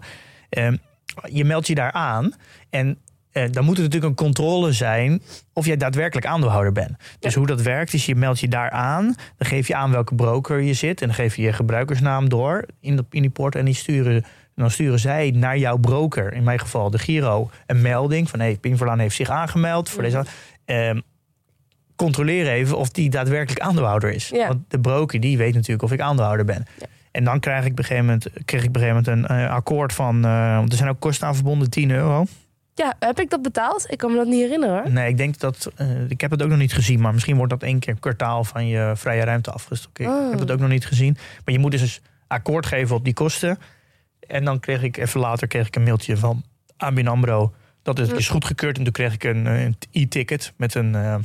[0.49, 0.75] Ehm,
[1.31, 2.33] je meldt je daar aan
[2.69, 2.97] en
[3.51, 5.21] dan moet er natuurlijk een controle zijn
[5.53, 6.97] of jij daadwerkelijk aandeelhouder bent.
[7.19, 10.15] Dus hoe dat werkt is, je meldt je daar aan, dan geef je aan welke
[10.15, 13.55] broker je zit en dan geef je je gebruikersnaam door in, de, in die port
[13.55, 17.81] en die sturen dan sturen zij naar jouw broker, in mijn geval de Giro, een
[17.81, 20.25] melding van hey, Pim Verlaan heeft zich aangemeld voor deze.
[20.65, 20.99] Ehm,
[21.95, 24.29] controleer even of die daadwerkelijk aandeelhouder is.
[24.29, 24.47] Ja.
[24.47, 26.65] Want de broker die weet natuurlijk of ik aandeelhouder ben.
[27.11, 29.37] En dan krijg ik op een gegeven moment, kreeg ik op een gegeven moment een
[29.37, 32.25] eh, akkoord van, eh, want er zijn ook kosten aan verbonden, 10 euro.
[32.75, 33.85] Ja, heb ik dat betaald?
[33.91, 34.91] Ik kan me dat niet herinneren, hoor.
[34.91, 37.51] Nee, ik denk dat, eh, ik heb het ook nog niet gezien, maar misschien wordt
[37.51, 40.05] dat één keer kwartaal van je vrije ruimte afgestoken.
[40.05, 40.29] Ik Oh.
[40.29, 41.17] heb het ook nog niet gezien.
[41.45, 43.57] Maar je moet dus eens akkoord geven op die kosten.
[44.27, 46.43] En dan kreeg ik even later kreeg ik een mailtje van
[46.77, 48.15] ABN AMRO dat Hm.
[48.15, 48.77] is goedgekeurd.
[48.77, 51.15] En toen kreeg ik een, eh, een e-ticket met een, eh,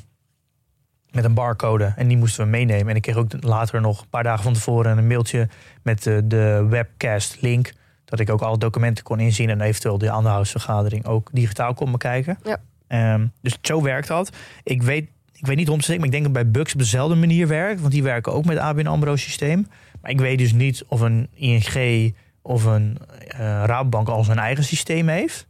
[1.10, 1.92] met een barcode.
[1.96, 2.88] En die moesten we meenemen.
[2.88, 5.48] En ik kreeg ook later nog een paar dagen van tevoren een mailtje
[5.82, 7.72] met de, de webcast link.
[8.10, 12.38] Dat ik ook alle documenten kon inzien en eventueel de aandeelhoudersvergadering ook digitaal kon bekijken.
[12.44, 12.58] Ja.
[12.86, 14.32] Ehm, dus zo werkt dat.
[14.62, 16.78] Ik weet, ik weet niet om te zeggen, maar ik denk dat bij Bucks op
[16.78, 17.80] dezelfde manier werkt.
[17.80, 19.66] Want die werken ook met het ABN AMRO systeem.
[20.00, 24.64] Maar ik weet dus niet of een ING of een eh Rabobank al zijn eigen
[24.64, 25.46] systeem heeft.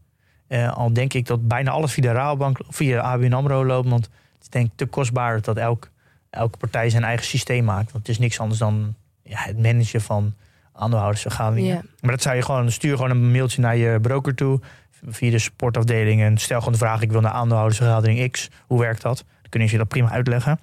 [0.47, 3.89] Eh, al denk ik dat bijna alles via de Rabobank, via ABN AMRO loopt.
[3.89, 5.91] Want het is denk ik te kostbaar dat elk,
[6.31, 7.93] elke partij zijn eigen systeem maakt.
[7.93, 10.35] Want het is niks anders dan ja, het managen van
[10.73, 11.75] aandeelhoudersvergaderingen.
[11.75, 11.83] Ja.
[12.01, 14.61] Maar dat zou je gewoon, stuur gewoon een mailtje naar je broker toe.
[15.07, 16.23] Via de supportafdeling.
[16.23, 18.49] En stel gewoon de vraag, ik wil naar aandeelhoudersvergadering X.
[18.67, 19.17] Hoe werkt dat?
[19.17, 20.61] Dan kunnen ze je dat prima uitleggen.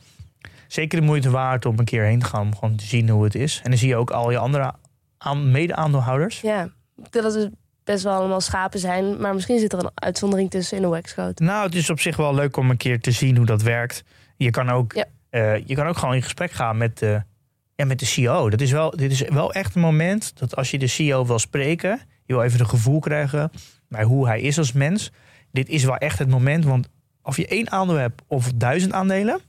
[0.67, 2.41] Zeker de moeite waard om een keer heen te gaan.
[2.41, 3.59] Om gewoon te zien hoe het is.
[3.63, 4.73] En dan zie je ook al je andere
[5.17, 6.41] aan, mede-aandeelhouders.
[6.41, 6.69] Ja,
[7.09, 7.51] dat het
[7.83, 9.21] best wel allemaal schapen zijn.
[9.21, 11.39] Maar misschien zit er een uitzondering tussen in de waxcoat.
[11.39, 14.03] Nou, het is op zich wel leuk om een keer te zien hoe dat werkt.
[14.35, 15.05] Je kan ook, Ja.
[15.29, 17.21] eh, je kan ook gewoon in gesprek gaan met de,
[17.77, 18.49] ja, met de CEO.
[18.49, 21.39] Dat is wel, dit is wel echt een moment dat als je de CEO wil
[21.39, 23.51] spreken, je wil even een gevoel krijgen
[23.89, 25.11] bij hoe hij is als mens.
[25.51, 26.89] Dit is wel echt het moment, want
[27.21, 29.39] of je één aandeel hebt of duizend aandelen,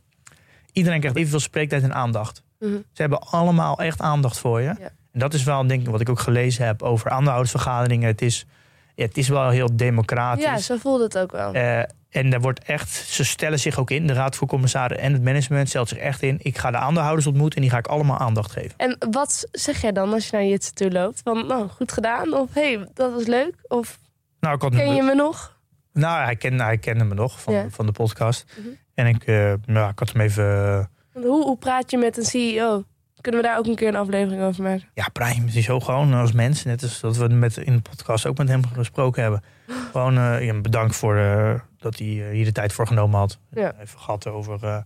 [0.72, 2.42] iedereen krijgt evenveel spreektijd en aandacht.
[2.58, 2.72] Mhm.
[2.92, 4.74] Ze hebben allemaal echt aandacht voor je.
[4.78, 4.92] Ja.
[5.12, 8.06] En dat is wel, denk ik, wat ik ook gelezen heb over aandeelhoudersvergaderingen.
[8.06, 8.46] Het is,
[8.94, 10.44] ja, het is wel heel democratisch.
[10.44, 11.52] Ja, zo voelde het ook wel.
[11.52, 15.12] Eh, en er wordt echt, ze stellen zich ook in, de Raad voor Commissaren en
[15.12, 16.38] het management stelt zich echt in.
[16.42, 18.74] Ik ga de aandeelhouders ontmoeten en die ga ik allemaal aandacht geven.
[18.76, 21.20] En wat zeg jij dan als je naar Jitse toe loopt?
[21.24, 22.32] Van, nou, goed gedaan?
[22.32, 23.54] Of, hey, dat was leuk?
[23.62, 23.98] Of
[24.40, 25.56] Nou, ken je me nog?
[25.92, 27.66] nou hij, kende, hij kende me nog van, Ja.
[27.70, 28.44] van de podcast.
[28.58, 28.68] Mhm.
[28.94, 29.26] En ik,
[29.66, 30.90] nou, ik had hem even.
[31.12, 32.84] Hoe, hoe praat je met een CEO?
[33.20, 34.88] Kunnen we daar ook een keer een aflevering over maken?
[34.94, 36.64] ja, Prime is zo gewoon als mens.
[36.64, 39.42] Net als dat we met, in de podcast ook met hem gesproken hebben.
[39.92, 43.38] Gewoon ja, bedankt voor eh, dat hij eh, hier de tijd voor genomen had.
[43.50, 43.72] Ja.
[43.80, 44.78] Even gehad over, eh,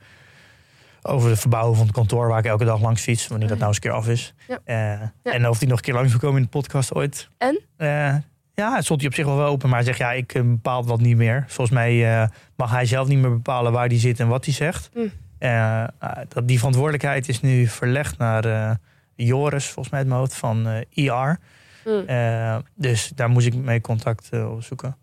[1.03, 3.29] over het verbouwen van het kantoor waar ik elke dag langs fiets.
[3.29, 4.35] Wanneer dat nou eens een keer af is.
[4.65, 7.29] Eh, En of hij nog een keer langs wil komen in de podcast ooit.
[7.39, 7.61] En?
[8.55, 9.69] Ja, het stond hij op zich wel wel open.
[9.69, 11.45] Maar hij zegt ja, ik bepaal wat niet meer.
[11.49, 14.91] Volgens mij mag hij zelf niet meer bepalen waar hij zit en wat hij zegt.
[15.39, 15.85] Eh,
[16.29, 18.79] dat die verantwoordelijkheid is nu verlegd naar
[19.15, 21.39] Joris, volgens mij het hoofd, van IR.
[22.07, 24.97] Eh, dus daar moest ik mee contact eh, opzoeken.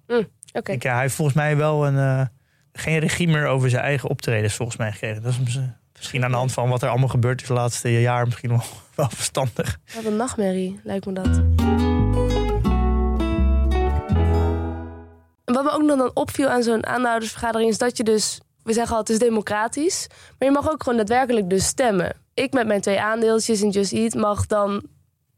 [0.51, 2.25] Ik, ja, hij heeft volgens mij wel een, eh,
[2.73, 5.21] geen regie meer over zijn eigen optredens volgens mij gekregen.
[5.21, 5.59] Dat is mis-
[5.95, 8.63] misschien aan de hand van wat er allemaal gebeurd is de laatste jaar misschien wel,
[8.95, 9.77] wel verstandig.
[9.95, 11.41] Wat een nachtmerrie, lijkt me dat.
[15.45, 17.69] En wat me ook nog dan opviel aan zo'n aandeelhoudersvergadering...
[17.69, 20.07] is dat je dus, we zeggen al, het is democratisch...
[20.09, 22.15] maar je mag ook gewoon daadwerkelijk dus stemmen.
[22.33, 24.83] Ik met mijn twee aandeeltjes in Just Eat mag dan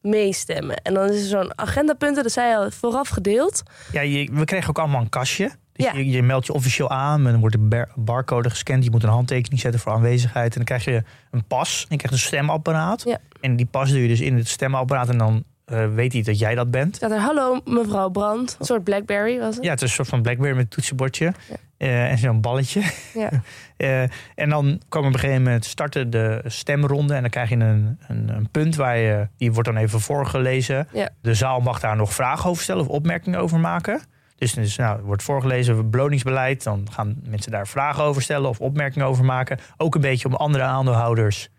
[0.02, 0.76] meestemmen.
[0.76, 3.64] En dan is er zo'n agendapunten, dat zei je al, vooraf gedeeld.
[3.92, 5.52] Ja, je, we kregen ook allemaal een kastje.
[5.74, 5.94] Dus Ja.
[5.94, 8.84] je, je meldt je officieel aan, en dan wordt bar- barcode gescand.
[8.84, 10.50] Je moet een handtekening zetten voor aanwezigheid.
[10.52, 11.80] En dan krijg je een pas.
[11.82, 13.04] En je krijgt een stemapparaat.
[13.06, 13.18] Ja.
[13.42, 15.10] En die pas doe je dus in het stemapparaat.
[15.10, 16.96] En dan eh, weet hij dat jij dat bent.
[16.96, 18.56] Staat er, hallo mevrouw Brand.
[18.60, 19.64] Een soort Blackberry was het.
[19.64, 21.26] Ja, het is een soort van Blackberry met een toetsenbordje.
[21.50, 21.56] Ja.
[21.82, 22.82] Eh, en zo'n balletje.
[23.14, 23.30] Ja.
[23.82, 24.02] Eh,
[24.36, 27.14] en dan komen op een gegeven moment starten de stemronde.
[27.14, 30.88] En dan krijg je een, een, een punt waar je, die wordt dan even voorgelezen.
[30.94, 31.10] Ja.
[31.22, 34.02] De zaal mag daar nog vragen over stellen of opmerkingen over maken.
[34.36, 36.64] Dus, dus nou, er wordt voorgelezen beloningsbeleid.
[36.64, 39.60] Dan gaan mensen daar vragen over stellen of opmerkingen over maken.
[39.78, 41.50] Ook een beetje om andere aandeelhouders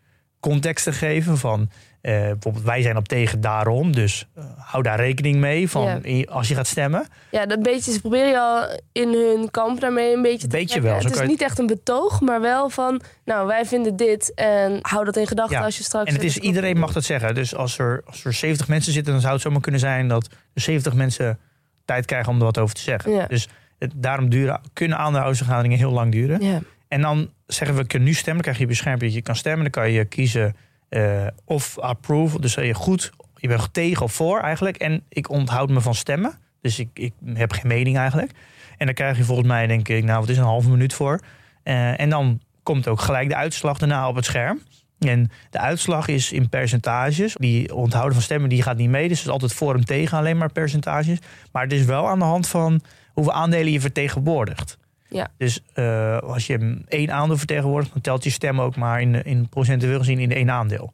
[0.41, 1.39] context te geven.
[1.39, 1.71] Van
[2.11, 3.93] bijvoorbeeld, wij zijn op tegen daarom.
[3.93, 6.25] Dus eh, hou daar rekening mee van Ja.
[6.25, 7.07] als je gaat stemmen.
[7.31, 10.67] Ja, dat beetje, ze proberen je al in hun kamp daarmee een beetje te Beetje
[10.81, 10.83] trekken.
[11.03, 13.01] wel, Het is niet echt een betoog, maar wel van...
[13.25, 16.09] nou, wij vinden dit en hou dat in gedachten Ja, als je straks...
[16.09, 17.35] En het is, iedereen mag dat zeggen.
[17.35, 20.29] Dus als er, als er 70 mensen zitten, dan zou het zomaar kunnen zijn dat
[20.55, 21.39] er 70 mensen
[21.85, 23.13] tijd krijgen om er wat over te zeggen.
[23.13, 23.27] Ja.
[23.27, 26.43] Dus het, daarom duren, kunnen aandeelhoudersvergaderingen heel lang duren.
[26.45, 28.33] Ja, En dan zeggen we, kun nu stemmen.
[28.35, 29.63] Dan krijg je beschermd dat je kan stemmen.
[29.63, 30.57] Dan kan je kiezen
[30.93, 32.41] eh, of approve.
[32.41, 34.77] Dus je goed, je bent tegen of voor eigenlijk.
[34.77, 36.39] En ik onthoud me van stemmen.
[36.61, 38.33] Dus ik, ik heb geen mening eigenlijk.
[38.79, 41.21] En dan krijg je volgens mij, denk ik, nou, wat is een halve minuut voor.
[41.63, 44.63] Eh, en dan komt ook gelijk de uitslag daarna op het scherm.
[44.99, 47.35] En de uitslag is in percentages.
[47.39, 49.09] Die onthouden van stemmen die gaat niet mee.
[49.09, 51.19] Dus het is altijd voor en tegen alleen maar percentages.
[51.53, 52.81] Maar het is wel aan de hand van
[53.13, 54.79] hoeveel aandelen je vertegenwoordigt.
[55.13, 55.29] Ja.
[55.37, 59.49] Dus eh, als je één aandeel vertegenwoordigt, dan telt je stem ook maar in, in
[59.49, 60.93] procentueel gezien in één aandeel.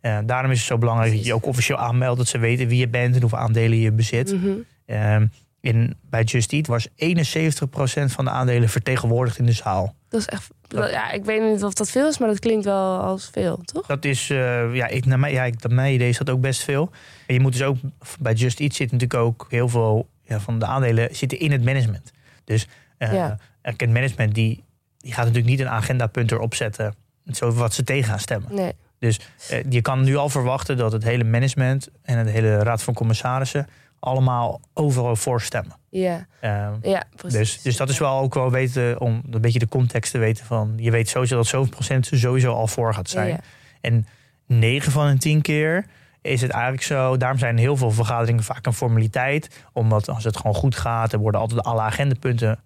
[0.00, 2.78] Eh, daarom is het zo belangrijk dat je ook officieel aanmeldt, dat ze weten wie
[2.78, 4.32] je bent en hoeveel aandelen je bezit.
[4.32, 4.50] Mhm.
[4.86, 5.26] Ehm,
[5.60, 9.94] in, bij Just Eat was 71% van de aandelen vertegenwoordigd in de zaal.
[10.08, 10.50] Dat is echt...
[10.68, 13.86] Ja, ik weet niet of dat veel is, maar dat klinkt wel als veel, toch?
[13.86, 16.40] Dat is, eh, ja, ik, naar, mij, ja, ik, naar mijn idee is dat ook
[16.40, 16.90] best veel.
[17.26, 17.76] En je moet dus ook,
[18.20, 21.64] bij Just Eat zit natuurlijk ook heel veel ja, van de aandelen zitten in het
[21.64, 22.12] management.
[22.44, 22.66] Dus
[22.98, 23.38] Ja.
[23.74, 24.64] Het management die,
[24.98, 26.94] die gaat natuurlijk niet een agendapunt erop zetten,
[27.26, 28.54] zo wat ze tegen gaan stemmen.
[28.54, 28.72] Nee.
[28.98, 32.94] Eh, je kan nu al verwachten dat het hele management en het hele raad van
[32.94, 33.66] commissarissen
[33.98, 35.76] allemaal overal voor stemmen.
[35.88, 37.38] Ja, Eh, ja precies.
[37.38, 40.44] dus, dus dat is wel ook wel weten om een beetje de context te weten
[40.46, 40.72] van.
[40.76, 43.28] Je weet sowieso dat zoveel procent sowieso al voor gaat zijn.
[43.28, 43.40] Ja.
[43.80, 44.06] En
[44.46, 45.86] 9 van de 10 keer
[46.22, 47.16] is het eigenlijk zo.
[47.16, 49.64] Daarom zijn heel veel vergaderingen vaak een formaliteit.
[49.72, 52.58] Omdat als het gewoon goed gaat, er worden altijd alle agendapunten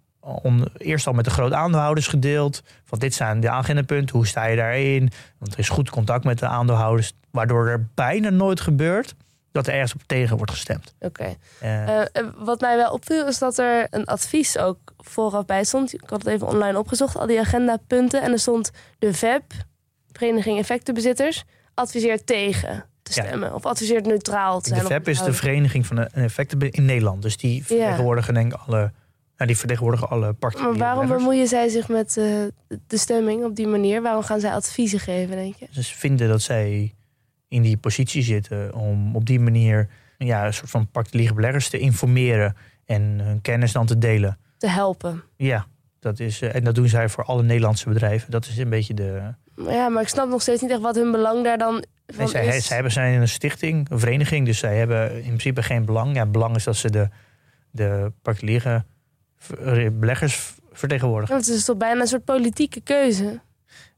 [0.77, 2.63] eerst al met de grote aandeelhouders gedeeld.
[2.85, 5.11] Van dit zijn de agendapunten, hoe sta je daarin?
[5.39, 7.13] Want er is goed contact met de aandeelhouders.
[7.31, 9.15] Waardoor er bijna nooit gebeurt
[9.53, 10.95] dat er ergens op tegen wordt gestemd.
[11.01, 11.35] Oké.
[11.61, 12.07] Eh, Eh,
[12.37, 15.95] wat mij wel opviel is dat er een advies ook vooraf bij stond.
[15.95, 18.23] Ik had het even online opgezocht, al die agendapunten.
[18.23, 19.43] En er stond de VEB,
[20.13, 23.23] Vereniging Effectenbezitters, adviseert tegen te Ja.
[23.27, 23.55] stemmen.
[23.55, 24.87] Of adviseert neutraal te de zijn.
[24.87, 27.23] VEP is de Vereniging van de Effecten in Nederland.
[27.23, 28.93] Dus die vertegenwoordigen denk ik alle,
[29.47, 30.69] die vertegenwoordigen alle partijen.
[30.69, 32.25] Maar waarom bemoeien zij zich met eh,
[32.87, 34.03] de stemming op die manier?
[34.03, 35.67] Waarom gaan zij adviezen geven, denk je?
[35.71, 36.95] Ze vinden dat zij
[37.49, 41.79] in die positie zitten om op die manier ja, een soort van particuliere beleggers te
[41.79, 44.39] informeren en hun kennis dan te delen.
[44.59, 45.23] Te helpen.
[45.37, 45.67] Ja,
[46.01, 48.31] dat is, eh, en dat doen zij voor alle Nederlandse bedrijven.
[48.31, 49.35] Dat is een beetje de.
[49.57, 52.29] Ja, maar ik snap nog steeds niet echt wat hun belang daar dan van Nee,
[52.29, 52.67] zij, is.
[52.67, 56.15] zij hebben zijn een stichting, een vereniging, dus zij hebben in principe geen belang.
[56.15, 57.09] Ja, het belang is dat ze de,
[57.71, 58.85] de particuliere
[59.93, 61.37] beleggers vertegenwoordigen.
[61.37, 63.41] Het is toch bijna een soort politieke keuze.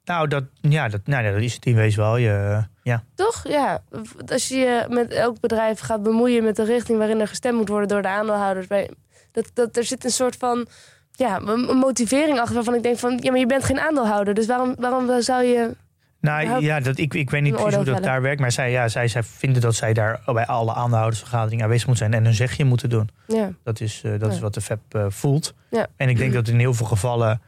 [0.05, 2.17] Nou, dat, ja, dat, nou, dat is het in wezen wel.
[2.17, 3.05] Je, ja.
[3.15, 3.49] Toch?
[3.49, 3.83] Ja.
[4.27, 7.69] Als je je met elk bedrijf gaat bemoeien met de richting waarin er gestemd moet
[7.69, 8.67] worden door de aandeelhouders.
[8.67, 8.91] Bij,
[9.33, 10.67] dat, dat, er zit een soort van
[11.13, 14.35] ja, een motivering achter waarvan ik denk van ja, maar je bent geen aandeelhouder.
[14.35, 15.77] Dus waarom, waarom zou je.
[16.23, 18.09] Nou Überhaupt ja, dat, ik, ik weet niet precies hoe dat vellen.
[18.09, 18.41] daar werkt.
[18.41, 22.19] Maar zij, ja, zij, zij vinden dat zij daar bij alle aandeelhoudersvergaderingen aanwezig moeten zijn.
[22.21, 23.09] En hun zegje moeten doen.
[23.27, 23.51] Ja.
[23.65, 25.55] Dat is, eh, dat is wat de VEP eh, voelt.
[25.71, 25.87] Ja.
[25.97, 27.41] En ik denk dat in heel veel gevallen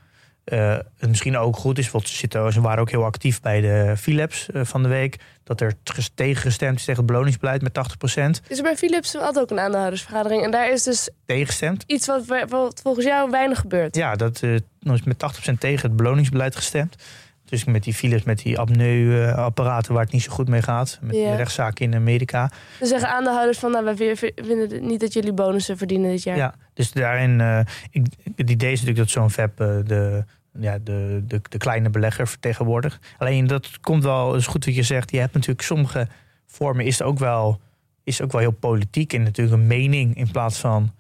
[0.44, 1.90] eh, het misschien ook goed is.
[1.90, 5.16] Want ze, zitten, ze waren ook heel actief bij de Philips van de week.
[5.44, 8.40] Dat er ges- tegengestemd is tegen het beloningsbeleid met 80%.
[8.48, 10.42] Is er bij Philips had ook een aandeelhoudersvergadering.
[10.44, 11.84] En daar is dus Tegengestemd.
[11.86, 13.96] iets wat, wat volgens jou weinig gebeurt.
[13.96, 15.16] Ja, dat is met
[15.50, 16.96] 80% tegen het beloningsbeleid gestemd.
[17.44, 20.98] Dus met die Philips, met die apneu-apparaten waar het niet zo goed mee gaat.
[21.02, 22.50] Met die rechtszaken in Amerika.
[22.78, 26.36] Dan zeggen aandeelhouders van nou, wij vi- vinden niet dat jullie bonussen verdienen dit jaar.
[26.36, 30.24] Ja, dus daarin, eh, ik, het idee is natuurlijk dat zo'n VEP eh, de,
[30.58, 33.14] ja, de, de, de kleine belegger vertegenwoordigt.
[33.18, 35.10] Alleen dat komt wel, dat is goed wat je zegt.
[35.10, 36.08] Je hebt natuurlijk sommige
[36.46, 37.60] vormen is ook wel,
[38.04, 40.92] is ook wel heel politiek en natuurlijk een mening in plaats van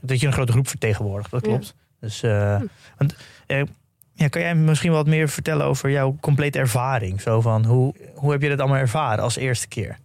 [0.00, 1.30] dat je een grote groep vertegenwoordigt.
[1.30, 1.74] Dat klopt.
[2.00, 2.64] Dus, eh, Hm.
[2.98, 3.16] want,
[4.14, 7.20] ja, kan jij misschien wat meer vertellen over jouw complete ervaring?
[7.20, 9.98] Zo van, hoe, hoe heb je dat allemaal ervaren als eerste keer?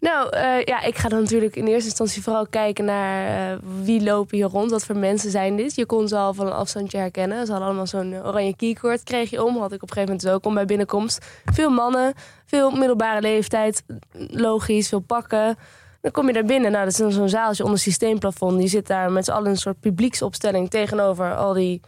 [0.00, 4.02] Nou eh, ja, ik ga dan natuurlijk in eerste instantie vooral kijken naar eh, wie
[4.02, 5.74] lopen hier rond, wat voor mensen zijn dit.
[5.74, 7.44] Je kon ze al van een afstandje herkennen.
[7.46, 9.56] Ze hadden allemaal zo'n oranje keycord, kreeg je om.
[9.56, 11.26] Had ik op een gegeven moment dus ook bij binnenkomst.
[11.44, 12.14] Veel mannen,
[12.46, 13.82] veel middelbare leeftijd,
[14.30, 15.56] logisch, veel pakken.
[16.00, 16.72] Dan kom je daar binnen.
[16.72, 18.58] Nou, dat is dan zo'n zaaltje onder systeemplafond.
[18.58, 21.80] Die zit daar met z'n allen een soort publieksopstelling tegenover al die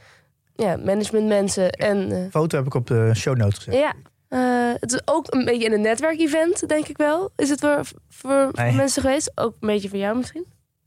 [0.61, 1.71] ja, managementmensen.
[1.73, 3.75] En eh, Foto heb ik op de show notes gezet.
[3.75, 3.93] ja.
[4.29, 7.31] Eh, het is ook een beetje een netwerkevent, denk ik wel.
[7.37, 8.73] Is het voor, voor, Nee.
[8.73, 9.33] mensen geweest?
[9.35, 10.45] Ook een beetje voor jou misschien?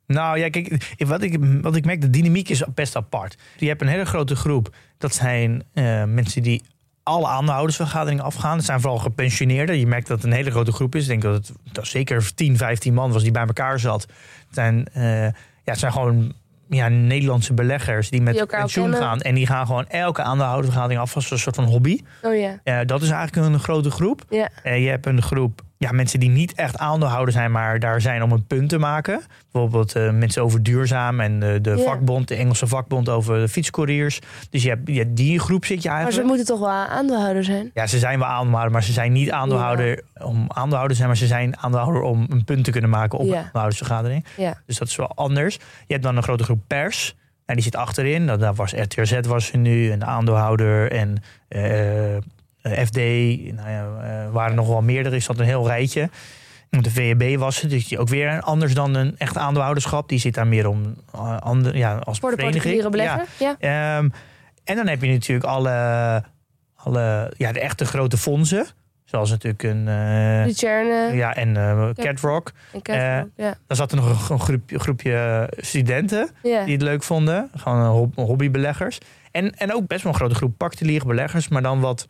[0.07, 3.35] Nou ja, kijk, wat ik, wat ik merk, de dynamiek is best apart.
[3.57, 4.75] Je hebt een hele grote groep.
[4.97, 6.63] Dat zijn eh, mensen die
[7.03, 8.55] alle aandeelhoudersvergaderingen afgaan.
[8.57, 9.79] Het zijn vooral gepensioneerden.
[9.79, 11.01] Je merkt dat het een hele grote groep is.
[11.01, 14.01] Ik denk dat het dat zeker 10, 15 man was die bij elkaar zat.
[14.01, 14.09] Het
[14.51, 15.31] zijn, ja,
[15.63, 16.33] het zijn gewoon
[16.67, 19.21] ja, Nederlandse beleggers die met Die pensioen gaan.
[19.21, 21.99] En die gaan gewoon elke aandeelhoudersvergadering af als een soort van hobby.
[22.21, 22.59] Oh ja.
[22.63, 24.21] Eh, dat is eigenlijk een grote groep.
[24.29, 24.49] Ja.
[24.63, 28.23] Eh, je hebt een groep ja, mensen die niet echt aandeelhouder zijn, maar daar zijn
[28.23, 29.21] om een punt te maken.
[29.51, 34.19] Bijvoorbeeld eh, mensen over duurzaam en de, de vakbond, de Engelse vakbond over de fietscouriers.
[34.49, 36.27] Dus je hebt, ja, die groep zit je Maar ze eigenlijk.
[36.29, 37.71] moeten toch wel aandeelhouder zijn?
[37.73, 41.17] Ja, ze zijn wel aandeelhouder, maar ze zijn niet aandeelhouder om aandeelhouder te zijn, maar
[41.17, 43.31] ze zijn aandeelhouder om een punt te kunnen maken op Ja.
[43.31, 44.25] een aandeelhoudersvergadering.
[44.37, 44.61] Ja.
[44.65, 45.55] Dus dat is wel anders.
[45.55, 47.15] Je hebt dan een grote groep pers.
[47.45, 48.27] En die zit achterin.
[48.27, 49.91] Dat, daar was RTRZ was er nu.
[49.91, 50.91] En de aandeelhouder.
[50.91, 52.17] En eh,
[52.85, 52.95] FD.
[53.55, 55.15] Nou ja, eh, waren nog wel meerdere.
[55.15, 56.09] Is dat een heel rijtje.
[56.69, 57.69] De VEB was het.
[57.69, 60.09] Dus die ook weer anders dan een echt aandeelhouderschap.
[60.09, 62.63] Die zit daar meer om eh, ander, ja, als Voor de vereniging.
[62.63, 63.25] particuliere belegger?
[63.39, 63.55] Ja.
[63.59, 63.97] Ja.
[63.97, 64.09] Ehm,
[64.63, 66.23] en dan heb je natuurlijk alle,
[66.75, 68.65] alle ja, de echte grote fondsen.
[69.05, 69.87] Zoals natuurlijk een...
[69.87, 72.43] eh, Lucerne ja, en eh Castrol.
[72.83, 73.27] ja.
[73.67, 77.49] Dan zat er nog een, groepje, studenten die het leuk vonden.
[77.55, 78.97] Gewoon hobbybeleggers.
[79.31, 81.47] En, en ook best wel een grote groep particuliere beleggers.
[81.47, 82.07] Maar dan wat,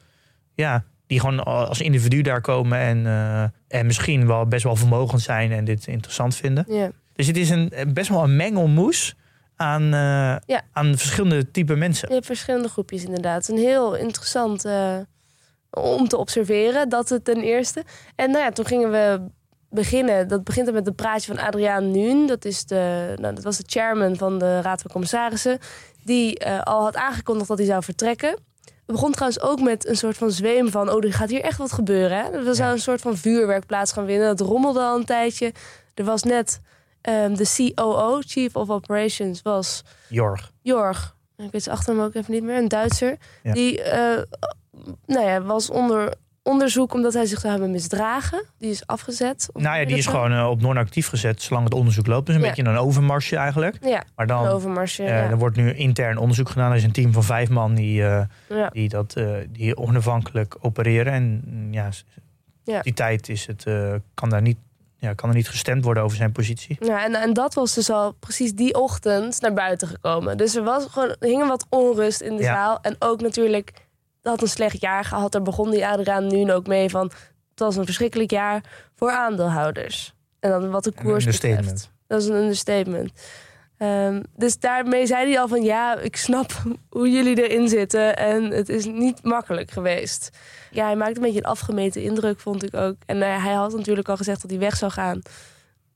[0.56, 2.78] ja, die gewoon als individu daar komen.
[2.78, 6.66] En, eh, en misschien wel best wel vermogend zijn en dit interessant vinden.
[6.68, 6.92] ja.
[7.16, 9.16] Dus het is een, best wel een mengelmoes
[9.56, 10.62] aan, eh, Ja.
[10.72, 12.08] aan verschillende type mensen.
[12.08, 13.48] Je hebt verschillende groepjes inderdaad.
[13.48, 14.98] Een heel interessant eh,
[15.70, 17.84] om te observeren, dat het ten eerste.
[18.16, 19.22] En nou ja, toen gingen we
[19.70, 20.28] beginnen.
[20.28, 22.28] Dat begint dan met een praatje van Adriaan Nuun.
[22.28, 25.60] Dat, is de, nou, dat was de chairman van de Raad van Commissarissen.
[26.04, 28.38] Die al had aangekondigd dat hij zou vertrekken.
[28.86, 30.90] Het begon trouwens ook met een soort van zweem van...
[30.92, 32.18] oh, er gaat hier echt wat gebeuren.
[32.18, 32.24] Hè?
[32.24, 32.72] Er zou Ja.
[32.72, 34.38] een soort van vuurwerk plaats gaan vinden.
[34.38, 35.54] Dat rommelde al een tijdje.
[35.94, 36.60] Er was net
[37.02, 40.52] ehm, de COO, Chief of Operations, was Jorg.
[40.62, 41.16] Jorg.
[41.38, 42.58] Ik weet zijn achternaam ook even niet meer.
[42.58, 43.18] Een Duitser.
[43.44, 43.54] Ja.
[43.54, 44.22] Die eh,
[45.06, 48.46] nou ja, was onder onderzoek omdat hij zich zou hebben misdragen.
[48.58, 49.50] Die is afgezet.
[49.54, 52.26] Nou ja, die is gewoon eh, op non-actief gezet zolang het onderzoek loopt.
[52.26, 52.48] Dus een Ja.
[52.48, 53.78] beetje een overmarsje eigenlijk.
[53.82, 55.04] Ja, Maar een dan, overmarsje.
[55.04, 55.30] eh, ja.
[55.30, 56.70] er wordt nu intern onderzoek gedaan.
[56.72, 58.70] Er is een team van vijf man die, eh, ja.
[58.70, 59.16] die, dat,
[59.50, 61.14] die onafhankelijk opereren.
[61.14, 61.90] En mm, ja,
[62.82, 63.64] die tijd is het,
[64.14, 64.58] kan, daar niet,
[64.98, 66.78] ja, kan er niet gestemd worden over zijn positie.
[66.80, 70.38] Ja, en, en dat was dus al precies die ochtend naar buiten gekomen.
[70.38, 72.54] Dus er was gewoon er hing wat onrust in de Ja.
[72.54, 72.80] zaal.
[72.82, 73.72] En ook natuurlijk,
[74.32, 75.32] had een slecht jaar gehad.
[75.32, 77.06] Daar begon die Adriaan nu ook mee van...
[77.50, 78.64] het was een verschrikkelijk jaar
[78.96, 80.14] voor aandeelhouders.
[80.40, 81.92] En dan wat de koers betreft.
[82.08, 83.12] Dat is een understatement.
[83.78, 85.64] Ehm, dus daarmee zei hij al van...
[85.64, 86.52] ja, ik snap
[86.90, 88.18] hoe jullie erin zitten.
[88.18, 90.30] En het is niet makkelijk geweest.
[90.72, 92.96] Ja, hij maakte een beetje een afgemeten indruk, vond ik ook.
[93.06, 95.22] En eh, hij had natuurlijk al gezegd dat hij weg zou gaan.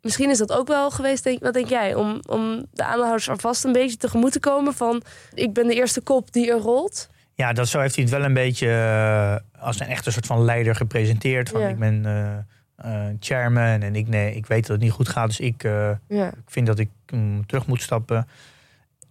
[0.02, 1.96] Misschien is dat ook wel geweest, denk, wat denk jij?
[1.96, 5.02] Om, om de aandeelhouders alvast een beetje tegemoet te komen van...
[5.34, 7.10] ik ben de eerste kop die er rolt.
[7.38, 10.44] Ja, dat zo heeft hij het wel een beetje eh, als een echte soort van
[10.44, 11.50] leider gepresenteerd.
[11.50, 11.68] Van Ja.
[11.68, 12.38] ik ben eh,
[12.76, 15.28] eh, chairman en ik, nee, ik weet dat het niet goed gaat.
[15.28, 15.64] Dus ik,
[16.08, 18.28] Ja, ik vind dat ik mm, terug moet stappen.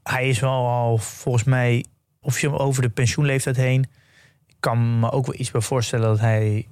[0.03, 1.85] Hij is wel al volgens mij
[2.21, 3.87] officieel over de pensioenleeftijd heen.
[4.47, 6.67] Ik kan me ook wel iets bij voorstellen dat hij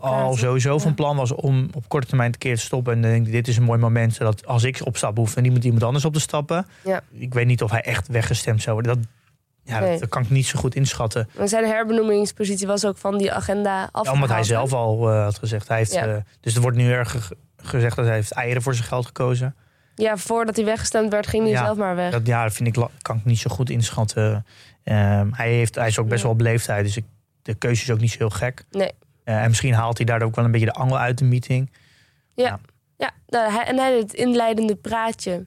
[0.00, 2.92] al sowieso van plan was om op korte termijn een keer te stoppen.
[2.92, 5.42] En dan denk ik, dit is een mooi moment, zodat als ik opstap, hoeft er
[5.42, 6.66] niemand iemand anders op te stappen.
[6.84, 7.02] Ja.
[7.12, 8.96] Ik weet niet of hij echt weggestemd zou worden.
[8.96, 9.06] Dat,
[9.66, 9.90] ja, Nee.
[9.90, 11.28] dat, dat kan ik niet zo goed inschatten.
[11.38, 14.08] Maar zijn herbenoemingspositie was ook van die agenda Ja, afgehaald.
[14.14, 15.68] omdat hij zelf al eh, had gezegd.
[15.68, 16.06] Hij heeft, Ja.
[16.06, 19.06] eh, dus er wordt nu erg ge- gezegd dat hij heeft eieren voor zijn geld
[19.06, 19.54] gekozen.
[19.94, 22.10] Ja, voordat hij weggestemd werd, ging hij Ja, zelf maar weg.
[22.12, 24.46] Dat, ja, dat vind ik, kan ik niet zo goed inschatten.
[24.84, 26.26] Ehm, hij, heeft, hij is ook best Ja.
[26.26, 27.04] wel beleefd uit, dus ik,
[27.42, 28.64] de keuze is ook niet zo heel gek.
[28.70, 28.92] Nee.
[29.24, 31.70] Eh, en misschien haalt hij daardoor ook wel een beetje de angel uit de meeting.
[32.34, 32.58] Ja,
[33.28, 35.46] nou, hij, en hij deed het inleidende praatje.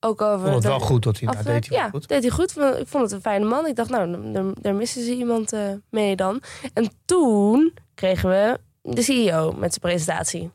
[0.00, 0.46] Ook over...
[0.46, 2.08] Ik vond het wel de- goed dat hij, nou, deed hij ja, goed.
[2.08, 2.56] deed hij goed.
[2.56, 3.66] Ik vond het een fijne man.
[3.66, 6.42] Ik dacht, nou, daar, daar missen ze iemand eh, mee dan.
[6.74, 10.50] En toen kregen we de CEO met zijn presentatie.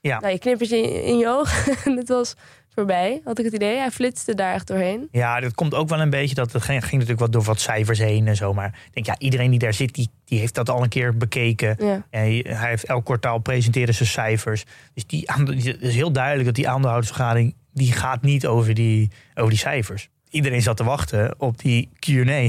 [0.00, 0.20] Ja.
[0.20, 2.34] Nou, je knippert je in, in je oog en het was
[2.74, 3.78] voorbij, had ik het idee.
[3.78, 5.08] Hij flitste daar echt doorheen.
[5.10, 6.34] Ja, dat komt ook wel een beetje.
[6.34, 8.54] Dat het ging, ging natuurlijk wat door wat cijfers heen en zo.
[8.54, 11.16] Maar ik denk, ja, iedereen die daar zit, die, die heeft dat al een keer
[11.16, 11.76] bekeken.
[11.78, 14.64] Ja, En hij, heeft elk kwartaal presenteren zijn cijfers.
[14.94, 17.54] Dus die, het is heel duidelijk dat die aandeelhoudersvergadering...
[17.74, 20.08] die gaat niet over die, over die cijfers.
[20.30, 22.48] Iedereen zat te wachten op die Q&A.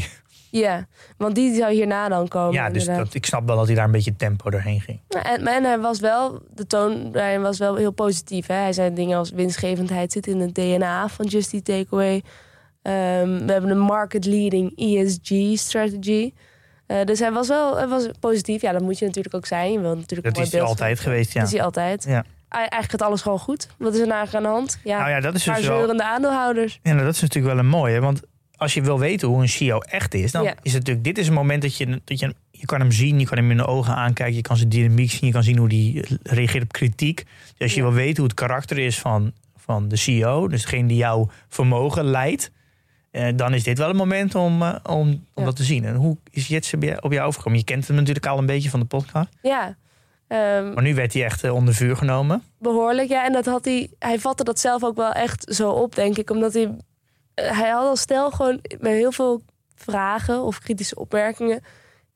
[0.49, 2.53] ja, want die zou hierna dan komen.
[2.53, 4.99] ja, dus dat, ik snap wel dat hij daar een beetje tempo doorheen ging.
[5.07, 8.47] Ja, En, hij was wel, de toon daarin was wel heel positief.
[8.47, 8.55] Hè?
[8.55, 12.23] Hij zei dingen als winstgevendheid zit in het DNA van Just Eat Takeaway.
[12.81, 16.33] Ehm, we hebben een market-leading ESG-strategy.
[16.85, 18.61] Eh, dus hij was wel hij was positief.
[18.61, 19.71] Ja, dat moet je natuurlijk ook zijn.
[19.71, 21.39] Je wil natuurlijk Dat is hij altijd geweest, ja.
[21.39, 22.03] Dat is hij altijd.
[22.07, 22.25] Ja.
[22.49, 23.67] Ei- Eigenlijk gaat alles gewoon goed.
[23.77, 24.79] Wat is er nou aan de hand?
[24.83, 25.99] Ja, Nou ja, dat is dus wel...
[25.99, 26.79] aandeelhouders.
[26.83, 27.99] Ja, nou, dat is natuurlijk wel een mooie.
[27.99, 28.21] Want
[28.55, 30.49] als je wil weten hoe een CEO echt is, dan Ja.
[30.61, 33.19] is het natuurlijk, dit is een moment dat je, dat je, je kan hem zien,
[33.19, 35.57] je kan hem in de ogen aankijken, je kan zijn dynamiek zien, je kan zien
[35.57, 37.15] hoe die reageert op kritiek.
[37.25, 37.85] Dus als je Ja.
[37.87, 42.03] wil weten hoe het karakter is van, van de CEO, dus degene die jouw vermogen
[42.05, 42.51] leidt,
[43.11, 45.43] eh, dan is dit wel een moment om, eh, om, om Ja.
[45.43, 45.85] dat te zien.
[45.85, 47.59] En hoe is Jetse bij- op jou overgekomen?
[47.59, 49.75] Je kent hem natuurlijk al een beetje van de podcast, Ja,
[50.27, 52.43] Ehm, maar nu werd hij echt eh, onder vuur genomen.
[52.59, 53.25] Behoorlijk, ja.
[53.25, 56.29] En dat had hij, hij vatte dat zelf ook wel echt zo op, denk ik.
[56.29, 56.77] Omdat hij,
[57.33, 59.41] eh, hij had al snel gewoon met heel veel
[59.75, 61.63] vragen of kritische opmerkingen.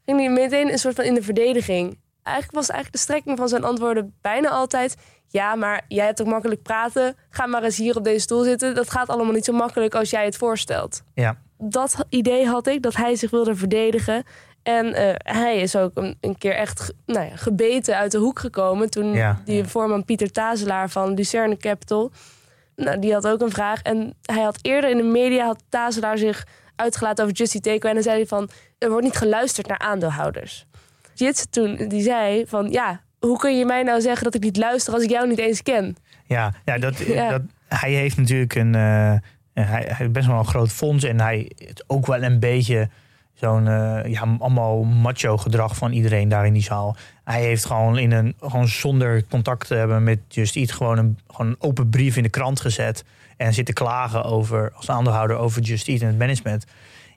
[0.06, 2.00] ging hij meteen een soort van in de verdediging.
[2.24, 4.96] Eigenlijk was eigenlijk de strekking van zijn antwoorden bijna altijd.
[5.28, 7.16] Ja, maar jij hebt ook makkelijk praten.
[7.30, 8.76] Ga maar eens hier op deze stoel zitten.
[8.76, 11.02] Dat gaat allemaal niet zo makkelijk als jij het voorstelt.
[11.14, 11.38] Ja.
[11.58, 14.24] Dat idee had ik, dat hij zich wilde verdedigen.
[14.64, 18.40] En eh, hij is ook een, een keer echt nou ja, gebeten uit de hoek
[18.40, 18.90] gekomen.
[18.90, 19.66] Toen Ja, die ja.
[19.66, 22.12] voorman Pieter Tazelaar van Lucerne Capital.
[22.76, 23.82] Nou, die had ook een vraag.
[23.82, 26.46] En hij had eerder in de media had Tazelaar zich
[26.76, 27.90] uitgelaten over Justy Takeaway.
[27.90, 30.66] En dan zei hij van, er wordt niet geluisterd naar aandeelhouders.
[31.14, 34.58] Jits toen, die zei van, ja, hoe kun je mij nou zeggen dat ik niet
[34.58, 35.96] luister als ik jou niet eens ken?
[36.26, 36.98] Ja, ja, dat.
[37.30, 38.76] Dat, hij heeft natuurlijk een.
[38.76, 39.16] eh,
[39.54, 41.04] hij, hij heeft best wel een groot fonds.
[41.04, 42.90] En hij het ook wel een beetje
[43.40, 43.68] zo'n.
[43.68, 46.96] eh, ja, allemaal macho gedrag van iedereen daar in die zaal.
[47.24, 48.36] Hij heeft gewoon in een.
[48.40, 50.72] Gewoon zonder contact te hebben met Just Eat.
[50.72, 53.04] Gewoon een, gewoon een open brief in de krant gezet.
[53.38, 54.72] En zitten klagen over.
[54.76, 56.66] als aandeelhouder over Just Eat en het management.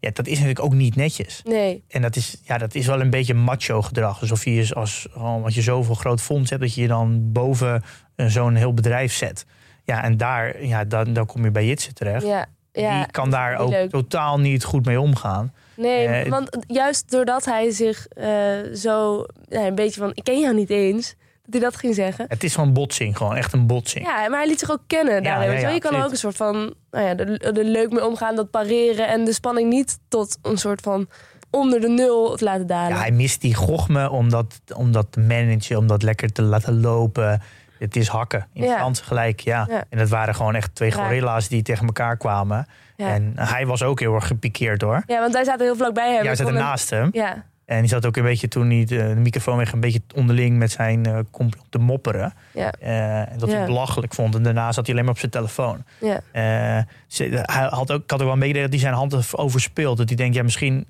[0.01, 1.43] Ja, dat is natuurlijk ook niet netjes.
[1.45, 4.21] Nee, En dat is, ja, dat is wel een beetje macho gedrag.
[4.21, 7.83] Alsof je is als, als je zoveel groot fonds hebt, dat je je dan boven
[8.17, 9.47] eh, zo'n heel bedrijf zet.
[9.85, 12.27] Ja, en daar, ja, dan, dan kom je bij Jitsen terecht.
[12.27, 12.47] ja.
[12.73, 13.91] ja die kan daar ook leuk.
[13.91, 15.53] totaal niet goed mee omgaan.
[15.77, 18.29] Nee, Eh, want juist doordat hij zich eh,
[18.75, 20.11] zo een beetje van...
[20.15, 21.15] ik ken jou niet eens,
[21.45, 22.25] dat hij dat ging zeggen.
[22.29, 24.07] Het is gewoon botsing, gewoon echt een botsing.
[24.07, 25.47] Ja, maar hij liet zich ook kennen daarin.
[25.51, 25.69] ja, je wel.
[25.69, 26.75] ja, je kan ook een soort van...
[26.91, 29.09] Nou ja, er, er leuk mee omgaan, dat pareren...
[29.09, 31.09] en de spanning niet tot een soort van
[31.51, 32.89] onder de nul te laten dalen.
[32.97, 36.43] Ja, hij mist die gochme om dat, om dat te managen, om dat lekker te
[36.43, 37.43] laten lopen.
[37.79, 38.63] Het is hakken in.
[38.69, 39.69] Frans gelijk, ja.
[39.89, 42.67] En dat waren gewoon echt twee gorilla's die tegen elkaar kwamen.
[43.03, 43.15] Ja.
[43.15, 45.03] En hij was ook heel erg gepikeerd hoor.
[45.07, 46.25] Ja, want wij zaten heel vlak bij hem.
[46.25, 47.09] Jij zat konden- ernaast hem.
[47.13, 50.03] Ja, En die zat ook een beetje toen hij de, de microfoon weg een beetje
[50.15, 52.33] onderling met zijn eh comp te mopperen.
[52.53, 53.57] ja, Eh, en dat hij Ja.
[53.57, 54.35] het belachelijk vond.
[54.35, 55.85] En daarna zat hij alleen maar op zijn telefoon.
[56.01, 56.21] ja.
[56.33, 59.35] Eh, ze- hij had ook, ik had ook wel een beetje dat hij zijn hand
[59.37, 59.97] overspeelt.
[59.97, 60.87] Dat hij denkt, ja, misschien.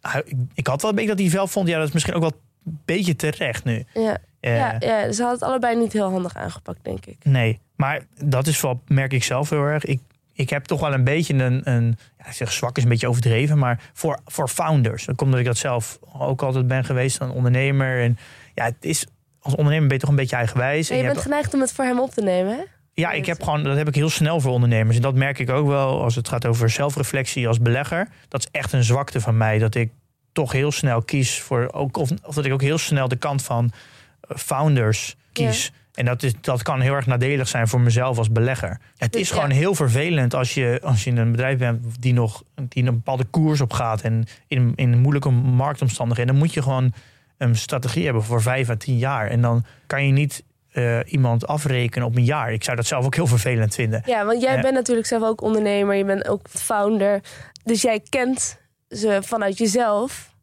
[0.00, 2.20] hij- ik, had wel een beetje dat hij wel vond, ja, dat is misschien ook
[2.22, 2.32] wel
[2.66, 3.84] een beetje terecht nu.
[3.94, 4.16] ja.
[4.40, 7.16] Eh, ja, ja, ze hadden het allebei niet heel handig aangepakt, denk ik.
[7.24, 9.84] Nee, maar dat is wel, merk ik zelf heel erg.
[9.84, 10.00] Ik,
[10.32, 13.08] ik heb toch wel een beetje een, een ja, ik zeg zwak is een beetje
[13.08, 15.04] overdreven, maar voor, voor founders.
[15.04, 18.00] Dat komt omdat ik dat zelf ook altijd ben geweest, een ondernemer.
[18.02, 18.18] En
[18.54, 19.06] ja, het is,
[19.40, 20.88] als ondernemer ben je toch een beetje eigenwijs.
[20.88, 22.62] Ja, En je je bent hebt- geneigd om het voor hem op te nemen, hè?
[22.94, 24.96] Ja, ik heb gewoon, dat heb ik heel snel voor ondernemers.
[24.96, 28.08] En dat merk ik ook wel als het gaat over zelfreflectie als belegger.
[28.28, 29.58] Dat is echt een zwakte van mij.
[29.58, 29.90] Dat ik
[30.32, 31.68] toch heel snel kies voor.
[31.72, 33.72] Ook, of, of dat ik ook heel snel de kant van
[34.20, 35.72] eh, founders kies.
[35.94, 38.78] En dat, is, dat kan heel erg nadelig zijn voor mezelf als belegger.
[38.96, 42.84] Het is gewoon heel vervelend als je, als je een bedrijf bent die nog die
[42.84, 44.00] een bepaalde koers op gaat.
[44.00, 46.32] En in, in moeilijke marktomstandigheden.
[46.32, 46.92] Dan moet je gewoon
[47.38, 49.30] een strategie hebben voor vijf à tien jaar.
[49.30, 52.52] En dan kan je niet eh, iemand afrekenen op een jaar.
[52.52, 54.02] Ik zou dat zelf ook heel vervelend vinden.
[54.06, 55.94] Ja, want jij bent natuurlijk zelf ook ondernemer.
[55.94, 57.20] Je bent ook founder.
[57.64, 60.34] Dus jij kent ze vanuit jezelf.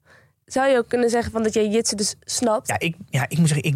[0.46, 2.68] Zou je ook kunnen zeggen van dat jij Jitse dus snapt?
[2.68, 3.76] Ja, ik, ja, ik moet zeggen, ik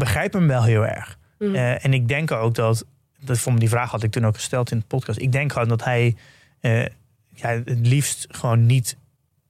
[0.00, 1.18] begrijp hem wel heel erg.
[1.38, 1.54] Mhm.
[1.54, 2.84] Eh, en ik denk ook dat,
[3.20, 5.18] dat voor me die vraag had ik toen ook gesteld in de podcast.
[5.18, 6.16] Ik denk gewoon dat hij
[6.60, 6.80] eh,
[7.34, 8.96] ja, het liefst gewoon niet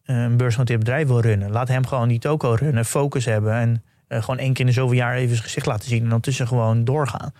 [0.05, 1.51] eh, een beursgenoteerd bedrijf wil runnen.
[1.51, 3.82] Laat hem gewoon die toko runnen, focus hebben en
[4.22, 6.46] gewoon één keer in de zoveel jaar even zijn gezicht laten zien en dan tussen
[6.46, 7.32] gewoon doorgaan.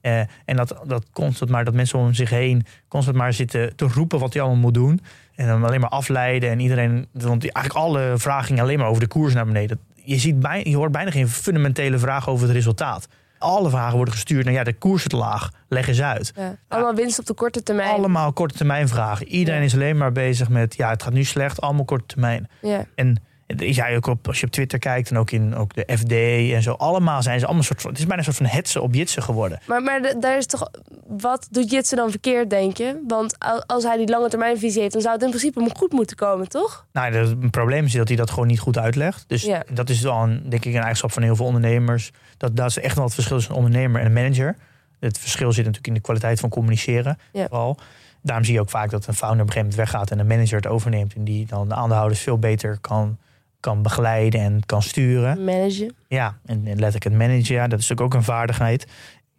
[0.00, 3.84] Eh, en dat, dat constant maar dat mensen om zich heen constant maar zitten te
[3.88, 5.00] roepen wat hij allemaal moet doen.
[5.34, 7.06] En dan alleen maar afleiden en iedereen.
[7.12, 9.78] Want die- eigenlijk alle vragen gingen alleen maar over de koers naar beneden.
[10.04, 13.06] Je, ziet bij, je hoort bijna geen fundamentele vraag over het resultaat.
[13.38, 15.50] Alle vragen worden gestuurd naar ja, de koers is te laag.
[15.68, 16.32] Leg eens uit.
[16.36, 16.56] Ja.
[16.68, 17.90] Allemaal winst op de korte termijn.
[17.90, 19.26] Allemaal korte termijn vragen.
[19.28, 19.66] Iedereen Ja.
[19.66, 21.60] is alleen maar bezig met ja, het gaat nu slecht.
[21.60, 22.48] Allemaal korte termijn.
[22.60, 22.84] Ja.
[22.94, 23.16] En
[23.46, 26.12] jij ook op, als je op Twitter kijkt en ook in ook de FD
[26.54, 26.72] en zo.
[26.72, 27.90] Allemaal zijn ze allemaal een soort van.
[27.90, 29.58] Het is bijna een soort van hetsen op jitsen geworden.
[29.66, 30.70] Maar, maar de- daar is toch.
[31.06, 33.02] Wat doet Jitse dan verkeerd, denk je?
[33.08, 35.92] Want al- als hij die lange termijnvisie heeft, dan zou het in principe hem goed
[35.92, 36.86] moeten komen, toch?
[36.92, 39.24] Nou, het een probleem is dat hij dat gewoon niet goed uitlegt.
[39.28, 39.62] Dus Ja.
[39.72, 42.10] dat is een, denk ik een eigenschap van heel veel ondernemers.
[42.36, 44.56] Dat, dat is echt wel het verschil tussen een ondernemer en een manager.
[45.00, 47.18] Het verschil zit natuurlijk in de kwaliteit van communiceren.
[47.32, 47.46] Ja.
[47.48, 47.78] Vooral.
[48.22, 50.26] Daarom zie je ook vaak dat een founder op een gegeven moment weggaat en een
[50.26, 51.14] manager het overneemt.
[51.14, 53.18] En die dan de aandeelhouders veel beter kan,
[53.64, 55.44] kan begeleiden en kan sturen.
[55.44, 55.94] Managen.
[56.08, 58.86] Ja, en, en letterlijk het managen, ja, dat is ook een vaardigheid.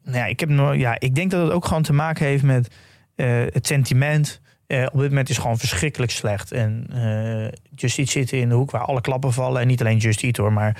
[0.03, 2.67] Nou ja, ik, heb ja, ik denk dat het ook gewoon te maken heeft met
[3.15, 4.41] eh, het sentiment.
[4.67, 6.51] Eh, op dit moment is gewoon verschrikkelijk slecht.
[6.51, 9.61] En eh Just Eat zit in de hoek waar alle klappen vallen.
[9.61, 10.77] En niet alleen Just Eat hoor, maar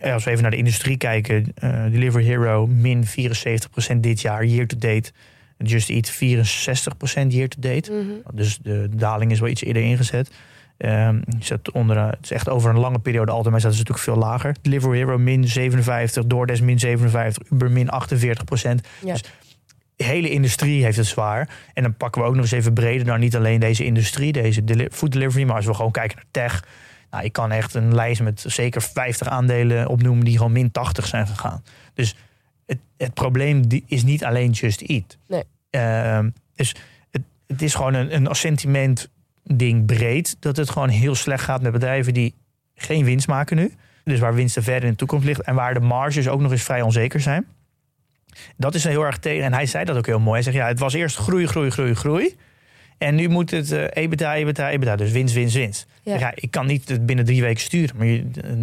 [0.00, 1.54] als we even naar de industrie kijken.
[1.90, 5.12] Delivery Hero min 74% dit jaar, year to date.
[5.58, 7.92] Just Eat 64% year to date.
[7.92, 8.36] Mhm.
[8.36, 10.30] Dus de daling is wel iets eerder ingezet.
[10.76, 14.04] Ehm, zet onder, het is echt over een lange periode altijd, maar dat is natuurlijk
[14.04, 14.56] veel lager.
[14.62, 18.88] Delivery Hero min 57, DoorDash min 57, Uber min 48 procent.
[19.04, 19.12] Ja.
[19.12, 19.22] Dus
[19.96, 21.48] de hele industrie heeft het zwaar.
[21.74, 24.64] En dan pakken we ook nog eens even breder dan niet alleen deze industrie, deze
[24.64, 26.64] deli- food delivery, maar als we gewoon kijken naar tech.
[27.10, 31.06] Nou, ik kan echt een lijst met zeker 50 aandelen opnoemen die gewoon min 80
[31.06, 31.62] zijn gegaan.
[31.94, 32.16] Dus
[32.66, 35.18] het, het probleem is niet alleen Just Eat.
[35.28, 35.42] Nee.
[35.70, 36.74] Ehm, dus
[37.10, 39.10] het, het is gewoon een, een sentiment
[39.44, 40.36] ding breed.
[40.40, 42.34] Dat het gewoon heel slecht gaat met bedrijven die
[42.74, 43.74] geen winst maken nu.
[44.04, 45.40] Dus waar winsten verder in de toekomst ligt.
[45.40, 47.46] En waar de marges ook nog eens vrij onzeker zijn.
[48.56, 49.44] Dat is heel erg tegen.
[49.44, 50.32] En hij zei dat ook heel mooi.
[50.32, 52.36] Hij zegt, ja, het was eerst groei, groei, groei, groei.
[52.98, 54.96] En nu moet het eh EBITDA, EBITDA, EBITDA.
[54.96, 55.86] Dus winst, winst, winst.
[56.02, 56.32] Ja.
[56.34, 57.96] Ik kan niet het binnen drie weken sturen.
[57.96, 58.06] Maar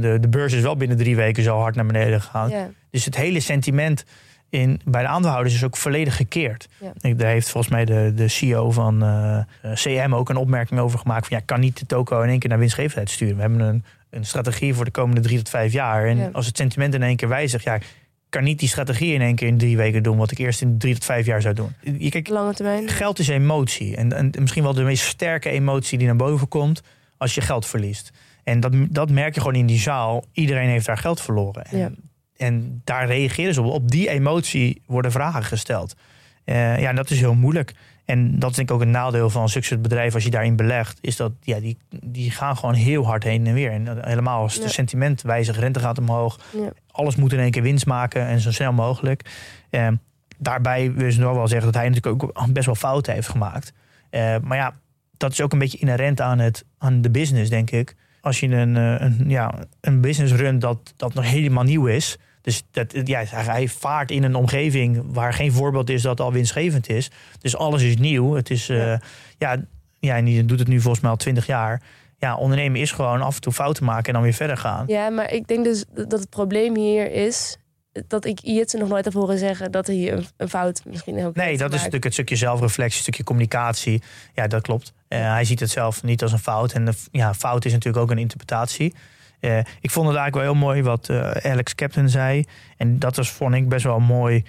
[0.02, 2.50] de, de beurs is wel binnen drie weken zo hard naar beneden gegaan.
[2.50, 2.70] Ja.
[2.90, 4.06] Dus het hele sentiment
[4.50, 6.68] in, bij de aandeelhouders is ook volledig gekeerd.
[7.02, 7.14] Ja.
[7.14, 9.40] Daar heeft volgens mij de, de CEO van eh,
[9.74, 11.28] CM ook een opmerking over gemaakt.
[11.28, 13.36] Van, ja, kan niet de toko in één keer naar winstgevendheid sturen.
[13.36, 16.06] We hebben een, een strategie voor de komende drie tot vijf jaar.
[16.06, 16.30] En Ja.
[16.34, 17.78] als het sentiment in één keer wijzigt, ja,
[18.30, 20.18] kan niet die strategie in één keer in drie weken doen.
[20.18, 21.74] Wat ik eerst in drie tot vijf jaar zou doen.
[21.98, 22.88] Je, kijk, Lange termijn.
[22.88, 23.96] Geld is emotie.
[23.96, 26.82] En, en misschien wel de meest sterke emotie die naar boven komt
[27.18, 28.12] als je geld verliest.
[28.44, 30.24] En dat, dat merk je gewoon in die zaal.
[30.34, 31.66] Iedereen heeft daar geld verloren.
[31.66, 31.90] En, Ja.
[32.40, 33.74] En daar reageren ze op.
[33.74, 35.96] Op die emotie worden vragen gesteld.
[36.44, 37.74] Eh, ja, en dat is heel moeilijk.
[38.06, 40.98] En dat is denk ik ook een nadeel van zulke bedrijven als je daarin belegt.
[41.02, 43.72] Is dat ja, die, die gaan gewoon heel hard heen en weer.
[43.72, 46.40] En helemaal als het sentiment wijzigt, rente gaat omhoog.
[46.58, 46.70] Ja.
[46.92, 49.32] Alles moet in één keer winst maken en zo snel mogelijk.
[49.70, 49.88] Eh,
[50.38, 53.74] daarbij wil ze nog wel zeggen dat hij natuurlijk ook best wel fouten heeft gemaakt.
[54.10, 54.74] Eh, maar ja,
[55.18, 57.96] dat is ook een beetje inherent aan, het, aan de business, denk ik.
[58.22, 62.18] Als je een, eh, een, ja, een business runt dat, dat nog helemaal nieuw is.
[62.42, 66.90] Dus dat, ja, hij vaart in een omgeving waar geen voorbeeld is dat al winstgevend
[66.90, 67.12] is.
[67.40, 68.34] Dus alles is nieuw.
[68.34, 68.94] Het is, uh,
[69.38, 69.58] ja.
[70.00, 71.82] ja, en die doet het nu volgens mij al twintig jaar.
[72.18, 74.84] Ja, ondernemen is gewoon af en toe fouten maken en dan weer verder gaan.
[74.88, 77.58] Ja, maar ik denk dus dat het probleem hier is
[78.08, 81.36] dat ik Jitse nog nooit heb horen zeggen dat hij hier een, fout misschien ook
[81.36, 84.02] Nee, dat is natuurlijk het stukje zelfreflectie, een stukje communicatie.
[84.34, 84.94] Ja, dat klopt.
[85.10, 86.74] Uh, hij ziet het zelf niet als een fout.
[86.74, 88.94] En de, ja, fout is natuurlijk ook een interpretatie.
[89.40, 92.44] Uh, ik vond het eigenlijk wel heel mooi wat uh, Alex Captain zei.
[92.78, 94.44] En dat was, vond ik best wel mooi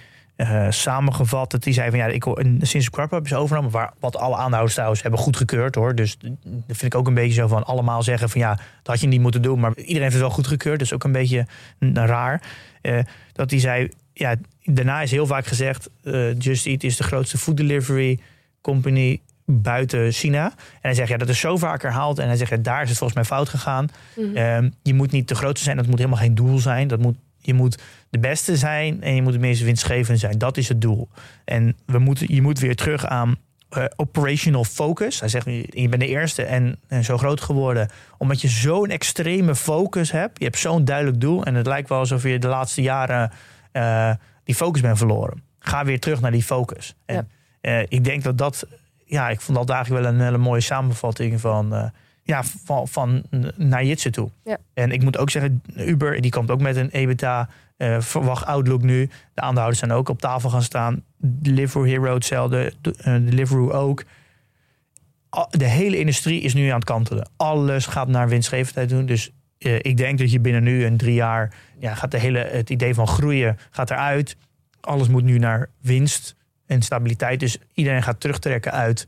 [0.69, 1.51] samengevat.
[1.51, 2.23] Dat hij zei van ja, ik,
[2.61, 5.95] sinds hebben ze overgenomen, waar, wat alle aanhouders trouwens hebben goedgekeurd hoor.
[5.95, 8.99] Dus dat vind ik ook een beetje zo van allemaal zeggen van ja, dat had
[9.01, 9.59] je niet moeten doen.
[9.59, 10.79] Maar iedereen heeft het wel goedgekeurd.
[10.79, 11.47] Dus ook een beetje
[11.93, 12.41] raar.
[12.81, 12.99] Uh,
[13.33, 15.89] dat hij zei, ja, daarna is heel vaak gezegd,
[16.37, 18.19] Just Eat is de grootste food delivery
[18.61, 19.21] company
[19.51, 20.45] buiten China.
[20.45, 22.19] En hij zegt, ja, dat is zo vaak herhaald.
[22.19, 23.89] En hij zegt, ja, daar is het volgens mij fout gegaan.
[24.15, 24.37] Mhm.
[24.37, 26.87] Ehm, je moet niet de grootste zijn, dat moet helemaal geen doel zijn.
[26.87, 30.37] Dat moet, je moet de beste zijn en je moet het meest winstgevend zijn.
[30.37, 31.09] Dat is het doel.
[31.45, 33.35] En we moeten, je moet weer terug aan
[33.77, 35.19] uh, operational focus.
[35.19, 37.89] Hij zegt, je bent de eerste en, en zo groot geworden.
[38.17, 40.37] Omdat je zo'n extreme focus hebt.
[40.37, 41.43] Je hebt zo'n duidelijk doel.
[41.43, 43.31] En het lijkt wel alsof je de laatste jaren
[43.73, 44.11] uh,
[44.43, 45.43] die focus bent verloren.
[45.59, 46.95] Ga weer terug naar die focus.
[47.05, 47.29] En
[47.61, 48.67] uh, ik denk dat dat...
[49.11, 51.91] Ja, ik vond dat eigenlijk wel een hele mooie samenvatting van...
[52.23, 53.23] ja, van, van
[53.55, 54.29] naar Jitse toe.
[54.43, 54.57] Ja.
[54.73, 57.49] En ik moet ook zeggen, Uber die komt ook met een EBITDA
[57.81, 59.09] uh, verwacht Outlook nu.
[59.33, 61.03] De aandeelhouders zijn ook op tafel gaan staan.
[61.17, 62.73] Deliveroo Hero hetzelfde.
[62.81, 64.03] De, uh, Deliveroo ook.
[65.49, 67.29] De hele industrie is nu aan het kantelen.
[67.37, 69.05] Alles gaat naar winstgevendheid doen.
[69.05, 71.53] Dus uh, ik denk dat je binnen nu en drie jaar...
[71.79, 74.37] Ja, gaat de hele, het idee van groeien gaat eruit.
[74.81, 76.35] Alles moet nu naar winst
[76.71, 77.39] en stabiliteit.
[77.39, 79.07] Dus iedereen gaat terugtrekken uit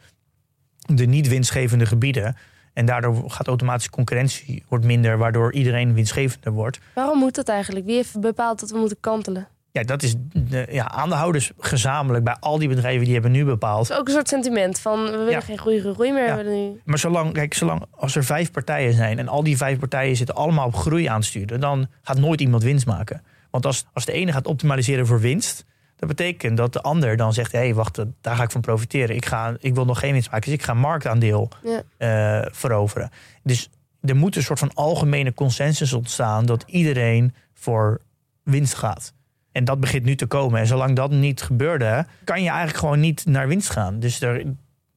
[0.85, 2.35] de niet winstgevende gebieden.
[2.73, 6.79] En daardoor gaat automatische concurrentie wordt minder, waardoor iedereen winstgevender wordt.
[6.93, 7.85] Waarom moet dat eigenlijk?
[7.85, 9.47] Wie heeft bepaald dat we moeten kantelen?
[9.71, 13.87] Ja, dat is de ja, aandeelhouders gezamenlijk bij al die bedrijven die hebben nu bepaald.
[13.87, 15.41] Het is ook een soort sentiment van we willen ja.
[15.41, 16.25] geen groei, groei meer.
[16.25, 16.41] Ja.
[16.41, 16.81] Nu...
[16.85, 20.35] Maar zolang, kijk, zolang als er vijf partijen zijn en al die vijf partijen zitten
[20.35, 23.23] allemaal op groei aansturen, dan gaat nooit iemand winst maken.
[23.51, 25.65] Want als, als de ene gaat optimaliseren voor winst,
[26.07, 29.15] dat betekent dat de ander dan zegt: hé, hey, wacht, daar ga ik van profiteren.
[29.15, 32.41] Ik, ga, ik wil nog geen winst maken, dus ik ga marktaandeel ja.
[32.41, 33.09] uh, veroveren.
[33.43, 33.69] Dus
[34.01, 38.01] er moet een soort van algemene consensus ontstaan dat iedereen voor
[38.43, 39.13] winst gaat.
[39.51, 40.59] En dat begint nu te komen.
[40.59, 43.99] En zolang dat niet gebeurde, kan je eigenlijk gewoon niet naar winst gaan.
[43.99, 44.45] Dus er,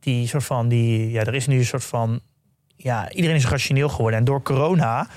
[0.01, 2.21] die soort van, die, ja, er is nu een soort van.
[2.77, 4.19] Ja, iedereen is rationeel geworden.
[4.19, 5.09] En door corona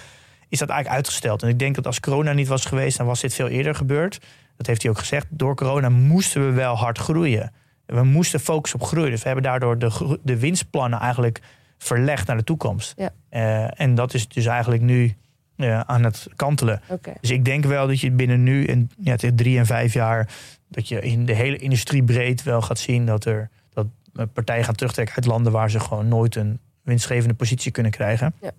[0.49, 1.43] is dat eigenlijk uitgesteld.
[1.43, 4.19] En ik denk dat als corona niet was geweest, dan was dit veel eerder gebeurd
[4.59, 7.51] dat heeft hij ook gezegd, door corona moesten we wel hard groeien.
[7.85, 9.09] We moesten focussen op groei.
[9.09, 11.41] Dus we hebben daardoor de, de winstplannen eigenlijk
[11.77, 12.93] verlegd naar de toekomst.
[12.97, 13.09] Ja.
[13.31, 15.15] Uh, en dat is dus eigenlijk nu
[15.55, 16.81] uh, aan het kantelen.
[16.87, 17.15] Okay.
[17.21, 20.29] Dus ik denk wel dat je binnen nu en ja, drie en vijf jaar...
[20.67, 23.05] dat je in de hele industrie breed wel gaat zien...
[23.05, 23.87] dat, er, dat
[24.33, 25.51] partijen gaan terugtrekken uit landen...
[25.51, 28.33] waar ze gewoon nooit een winstgevende positie kunnen krijgen.
[28.41, 28.51] Ja.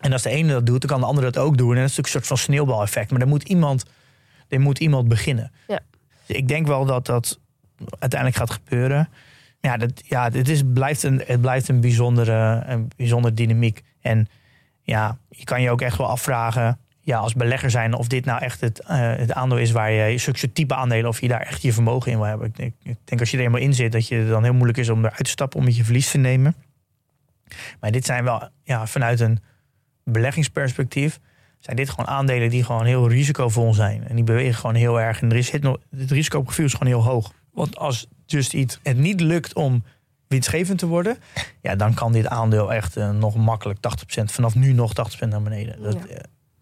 [0.00, 1.74] En als de ene dat doet, dan kan de andere dat ook doen.
[1.74, 3.10] En dat is natuurlijk een soort van sneeuwbaleffect.
[3.10, 3.84] Maar dan moet iemand
[4.50, 5.52] er moet iemand beginnen.
[5.66, 5.80] Ja.
[6.26, 7.38] Ik denk wel dat dat
[7.98, 9.08] uiteindelijk gaat gebeuren.
[9.60, 13.82] Ja, dat, ja het, is, blijft een, het blijft een bijzondere, een bijzondere dynamiek.
[14.00, 14.28] En
[14.82, 18.42] ja, je kan je ook echt wel afvragen, ja, als belegger zijn, of dit nou
[18.42, 21.62] echt het, uh, het aandeel is waar je zulke type aandelen, of je daar echt
[21.62, 22.52] je vermogen in wil hebben.
[22.56, 24.88] Ik, ik denk als je er eenmaal in zit, dat je dan heel moeilijk is
[24.88, 26.54] om eruit te stappen, om met je verlies te nemen.
[27.80, 29.38] Maar dit zijn wel ja, vanuit een
[30.04, 31.20] beleggingsperspectief
[31.60, 34.08] zijn dit gewoon aandelen die gewoon heel risicovol zijn.
[34.08, 35.22] En die bewegen gewoon heel erg.
[35.22, 35.64] En er is het,
[35.96, 37.32] het risicoprofiel is gewoon heel hoog.
[37.52, 39.82] Want als Just Eat het niet lukt om
[40.28, 41.18] winstgevend te worden,
[41.60, 43.78] ja, dan kan dit aandeel echt uh, nog makkelijk
[44.20, 44.92] 80%, vanaf nu nog
[45.24, 45.82] 80% naar beneden.
[45.82, 46.14] Dat, Ja.
[46.14, 46.16] uh,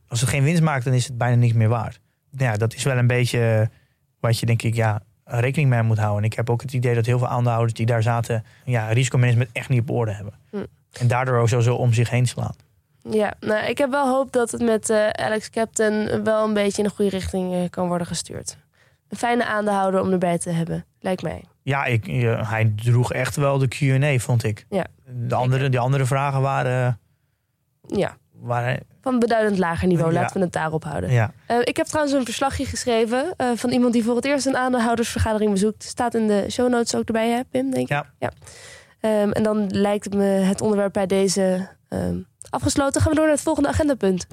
[0.08, 2.00] als het geen winst maakt, dan is het bijna niks meer waard.
[2.30, 3.70] Ja, dat is wel een beetje
[4.20, 6.18] wat je denk ik ja, rekening mee moet houden.
[6.22, 9.50] En ik heb ook het idee dat heel veel aandeelhouders die daar zaten, ja, risicomanagement
[9.52, 10.32] echt niet op orde hebben.
[10.50, 10.56] Hm.
[10.92, 12.54] En daardoor ook sowieso om zich heen slaan.
[13.10, 16.82] Ja, nou, ik heb wel hoop dat het met eh, Alex Captain wel een beetje
[16.82, 18.56] in de goede richting eh, kan worden gestuurd.
[19.08, 21.44] Een fijne aandeelhouder om erbij te hebben, lijkt mij.
[21.62, 24.66] Ja, ik, eh, hij droeg echt wel de Q&A, vond ik.
[24.68, 24.86] Ja.
[25.06, 26.98] De andere, die andere vragen waren
[27.86, 30.20] Ja, Waar, Van beduidend lager niveau, Ja.
[30.20, 31.10] laten we het daarop houden.
[31.10, 31.32] ja.
[31.64, 35.82] Ik heb trouwens een verslagje geschreven van iemand die voor het eerst een aandeelhoudersvergadering bezoekt.
[35.82, 38.04] Staat in de show notes ook erbij, hè, Pim, denk ik?
[38.18, 38.30] Ja.
[39.00, 42.18] Ehm, en dan lijkt me het onderwerp bij deze ehm,
[42.50, 43.00] afgesloten.
[43.00, 44.26] Gaan we door naar het volgende agendapunt.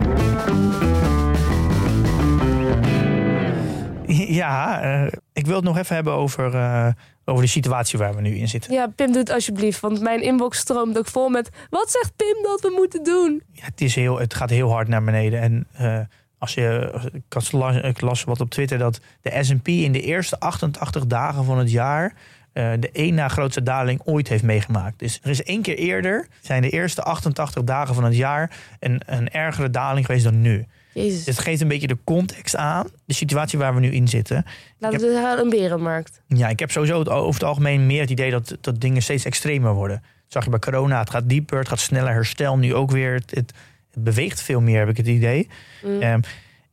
[4.07, 6.87] Ja, eh, ik wil het nog even hebben over, eh,
[7.25, 8.73] over de situatie waar we nu in zitten.
[8.73, 11.49] Ja, Pim, doe het alsjeblieft, want mijn inbox stroomt ook vol met...
[11.69, 13.43] Wat zegt Pim dat we moeten doen?
[13.51, 15.41] Ja, het, is heel, het gaat heel hard naar beneden.
[15.41, 15.99] En eh,
[16.37, 20.39] als je, ik, las, ik las wat op Twitter dat de S&P in de eerste
[20.39, 22.13] 88 dagen van het jaar...
[22.55, 24.99] eh, de één na grootste daling ooit heeft meegemaakt.
[24.99, 28.51] Dus er is één keer eerder, zijn de eerste 88 dagen van het jaar...
[28.79, 30.65] een, een ergere daling geweest dan nu.
[30.93, 34.07] Jezus, Dus het geeft een beetje de context aan, de situatie waar we nu in
[34.07, 34.45] zitten.
[34.77, 36.21] laten we gaan een berenmarkt.
[36.27, 39.25] Ja, ik heb sowieso het, over het algemeen meer het idee dat, dat dingen steeds
[39.25, 39.97] extremer worden.
[40.01, 42.57] Dat zag je bij corona, het gaat dieper, het gaat sneller herstel.
[42.57, 43.53] Nu ook weer, het, het,
[43.91, 45.49] het beweegt veel meer, heb ik het idee.
[45.83, 46.01] Mm.
[46.01, 46.19] Ehm,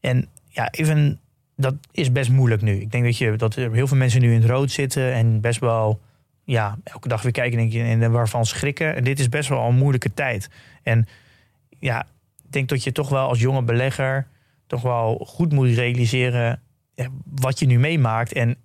[0.01, 1.21] en ja, even,
[1.57, 2.81] dat is best moeilijk nu.
[2.81, 5.41] Ik denk dat, je, dat er heel veel mensen nu in het rood zitten en
[5.41, 6.01] best wel
[6.45, 8.97] ja, elke dag weer kijken denk je, en waarvan schrikken.
[8.97, 10.51] En dit is best wel een moeilijke tijd.
[10.83, 11.09] En
[11.79, 12.01] ja,
[12.45, 14.27] ik denk dat je toch wel als jonge belegger
[14.67, 16.61] toch wel goed moet realiseren
[16.95, 18.33] ja, wat je nu meemaakt.
[18.33, 18.57] En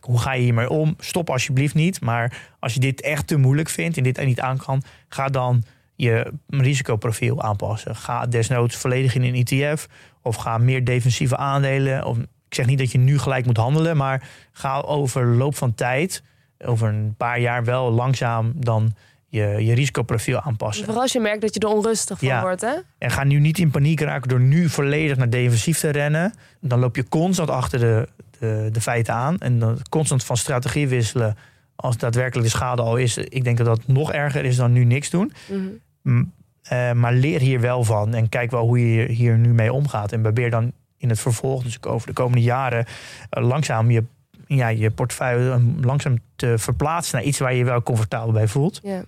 [0.00, 0.94] hoe ga je hiermee om?
[0.98, 2.00] Stop alsjeblieft niet.
[2.00, 5.62] Maar als je dit echt te moeilijk vindt en dit niet aan kan, ga dan
[5.94, 7.96] je risicoprofiel aanpassen.
[7.96, 9.88] Ga desnoods volledig in een ETF
[10.22, 12.04] of ga meer defensieve aandelen.
[12.04, 15.74] Of, ik zeg niet dat je nu gelijk moet handelen, maar ga over loop van
[15.74, 16.22] tijd,
[16.58, 18.94] over een paar jaar wel langzaam dan
[19.28, 20.84] je, je risicoprofiel aanpassen.
[20.84, 22.40] Vooral als je merkt dat je er onrustig van Ja.
[22.40, 22.74] wordt, hè?
[22.98, 26.34] En ga nu niet in paniek raken door nu volledig naar defensief te rennen.
[26.60, 28.08] Dan loop je constant achter de,
[28.38, 29.38] de, de feiten aan.
[29.38, 31.36] En dan constant van strategie wisselen
[31.76, 33.16] als daadwerkelijk de schade al is.
[33.16, 35.32] Ik denk dat dat nog erger is dan nu niks doen.
[35.50, 36.18] Mhm.
[36.18, 36.32] M-
[36.70, 40.12] eh, maar leer hier wel van en kijk wel hoe je hier nu mee omgaat.
[40.12, 42.84] En probeer dan in het vervolg, dus over de komende jaren,
[43.30, 44.04] eh, langzaam je,
[44.46, 48.80] ja, je portefeuille langzaam te verplaatsen naar iets waar je je wel comfortabel bij voelt.
[48.82, 49.04] Ja.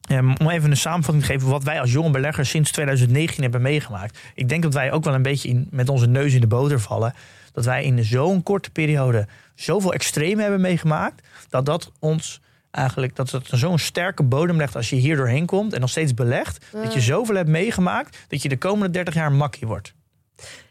[0.00, 3.62] Ehm, om even een samenvatting te geven wat wij als jonge beleggers sinds 2019 hebben
[3.62, 4.18] meegemaakt.
[4.34, 6.80] Ik denk dat wij ook wel een beetje in, met onze neus in de boter
[6.80, 7.14] vallen.
[7.52, 11.26] Dat wij in zo'n korte periode zoveel extreme hebben meegemaakt.
[11.48, 12.40] Dat dat ons
[12.70, 16.14] eigenlijk dat het zo'n sterke bodem legt als je hier doorheen komt en nog steeds
[16.14, 16.66] belegt.
[16.72, 17.04] Dat je Ah.
[17.04, 19.94] zoveel hebt meegemaakt dat je de komende 30 jaar een makkie wordt.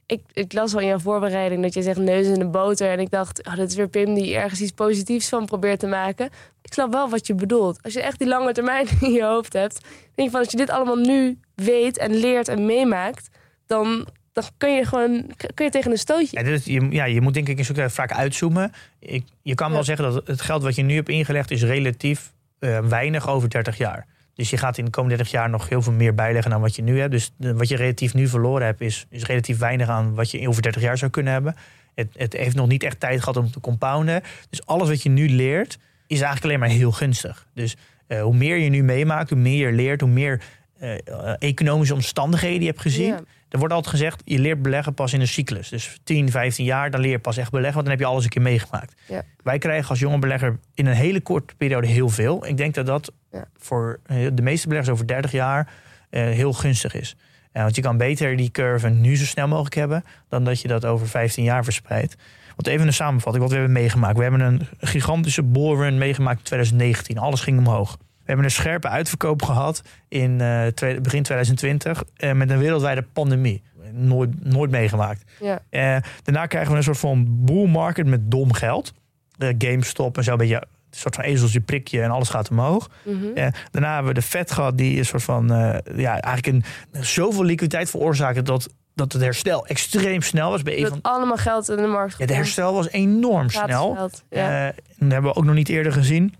[0.05, 2.89] Ik, ik las al in jouw voorbereiding dat je zegt neus in de boter.
[2.91, 5.87] En ik dacht, oh, dit is weer Pim die ergens iets positiefs van probeert te
[5.87, 6.29] maken.
[6.61, 7.79] Ik snap wel wat je bedoelt.
[7.83, 9.79] Als je echt die lange termijn in je hoofd hebt.
[10.15, 13.27] Denk je van, als je dit allemaal nu weet en leert en meemaakt.
[13.67, 14.07] Dan,
[14.41, 16.37] dan kun je gewoon kun je tegen een stootje.
[16.37, 18.71] Ja, dit je, ja, je moet denk ik een stuk vaak uitzoomen.
[18.99, 22.33] Ik, je kan wel zeggen dat het geld wat je nu hebt ingelegd is relatief
[22.59, 24.05] eh, weinig over 30 jaar.
[24.33, 26.75] Dus je gaat in de komende 30 jaar nog heel veel meer bijleggen dan wat
[26.75, 27.11] je nu hebt.
[27.11, 30.47] Dus de- wat je relatief nu verloren hebt, is, is relatief weinig aan wat je
[30.47, 31.55] over 30 jaar zou kunnen hebben.
[31.95, 34.21] Het, het heeft nog niet echt tijd gehad om te compounden.
[34.49, 35.77] Dus alles wat je nu leert,
[36.07, 37.47] is eigenlijk alleen maar heel gunstig.
[37.53, 37.75] Dus
[38.07, 40.41] eh, hoe meer je nu meemaakt, hoe meer je leert, hoe meer
[40.79, 43.15] eh, eh, economische omstandigheden je hebt gezien.
[43.49, 45.69] Er wordt altijd gezegd, je leert beleggen pas in een cyclus.
[45.69, 47.73] Dus 10, 15 jaar, dan leer je pas echt beleggen.
[47.73, 48.93] Want dan heb je alles een keer meegemaakt.
[49.07, 49.23] Ja.
[49.43, 52.45] Wij krijgen als jonge belegger in een hele korte periode heel veel.
[52.45, 53.45] Ik denk dat dat Ja.
[53.57, 55.71] voor eh, de meeste beleggers over 30 jaar
[56.09, 57.15] eh, heel gunstig is.
[57.51, 60.03] Eh, want je kan beter die curve nu zo snel mogelijk hebben...
[60.29, 62.15] dan dat je dat over 15 jaar verspreidt.
[62.47, 64.17] Want even een samenvatting wat we hebben meegemaakt.
[64.17, 67.17] We hebben een gigantische bullrun meegemaakt in 2019.
[67.17, 67.97] Alles ging omhoog.
[68.29, 73.63] We hebben een scherpe uitverkoop gehad in eh, begin 2020 eh, met een wereldwijde pandemie.
[73.91, 75.31] Nooit, nooit meegemaakt.
[75.39, 75.61] Ja.
[75.69, 78.93] Eh, daarna krijgen we een soort van bull market met dom geld.
[79.37, 82.89] GameStop en zo een beetje een soort van ezeltje prikje en alles gaat omhoog.
[83.03, 83.51] Mhm.
[83.71, 85.47] Daarna hebben we de Fed gehad die een soort van
[85.95, 90.63] ja, eigenlijk een, zoveel liquiditeit veroorzaakte dat, dat het herstel extreem snel was.
[90.63, 92.17] Bij Dat van, allemaal geld in de markt.
[92.17, 93.95] ja, de herstel was enorm Gratis snel.
[93.95, 94.65] geld, Ja.
[94.97, 96.33] Dat hebben we ook nog niet eerder gezien.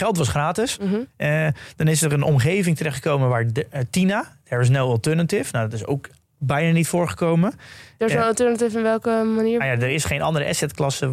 [0.00, 0.78] Geld was gratis.
[0.78, 1.00] Mhm.
[1.16, 1.46] Eh,
[1.76, 5.48] dan is er een omgeving terechtgekomen waar de, eh, Tina, there is no alternative.
[5.52, 7.52] Nou, dat is ook bijna niet voorgekomen.
[7.98, 9.58] Er is een alternatief in welke manier?
[9.58, 11.10] Nou ja, er is geen andere assetklasse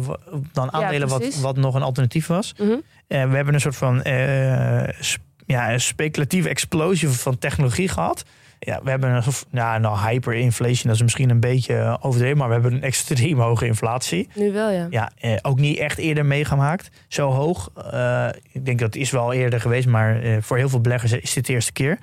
[0.52, 2.54] dan aandelen wat, wat nog een alternatief was.
[2.58, 2.70] Mhm.
[2.70, 2.78] Eh,
[3.30, 4.88] we hebben een soort van eh,
[5.46, 8.24] ja, een speculatieve explosie van technologie gehad.
[8.58, 12.52] Ja, we hebben een ja, nou, hyperinflation, dat is misschien een beetje overdreven, maar we
[12.52, 14.28] hebben een extreem hoge inflatie.
[14.34, 14.86] Nu wel, ja.
[14.90, 16.90] Ja, eh, ook niet echt eerder meegemaakt.
[17.08, 17.70] Zo hoog.
[17.92, 21.32] Eh, ik denk dat is wel eerder geweest, maar eh, voor heel veel beleggers is
[21.32, 21.98] dit de eerste keer.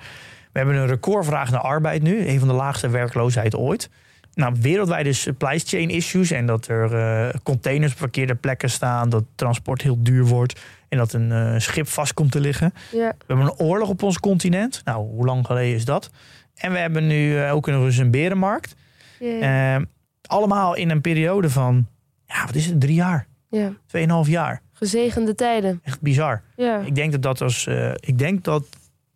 [0.52, 2.28] We hebben een recordvraag naar arbeid nu.
[2.28, 3.90] Een van de laagste werkloosheid ooit.
[4.36, 6.30] Nou, wereldwijde supply chain issues.
[6.30, 9.08] En dat er eh, containers op verkeerde plekken staan.
[9.08, 10.60] Dat transport heel duur wordt.
[10.88, 12.72] En dat een eh, schip vast komt te liggen.
[12.92, 13.08] ja.
[13.18, 14.80] We hebben een oorlog op ons continent.
[14.84, 16.10] Nou, hoe lang geleden is dat?
[16.56, 18.74] En we hebben nu eh, ook nog eens een berenmarkt.
[19.18, 19.82] Ja, Eh,
[20.22, 21.86] allemaal in een periode van,
[22.26, 23.72] ja, wat is het, drie jaar, ja.
[23.86, 24.62] tweeënhalf jaar.
[24.72, 25.80] Gezegende tijden.
[25.84, 26.42] Echt bizar.
[26.56, 26.78] Ja.
[26.78, 28.66] Ik denk dat dat als, eh, ik denk dat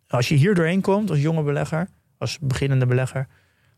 [0.07, 1.87] als je hier doorheen komt als jonge belegger,
[2.17, 3.27] als beginnende belegger,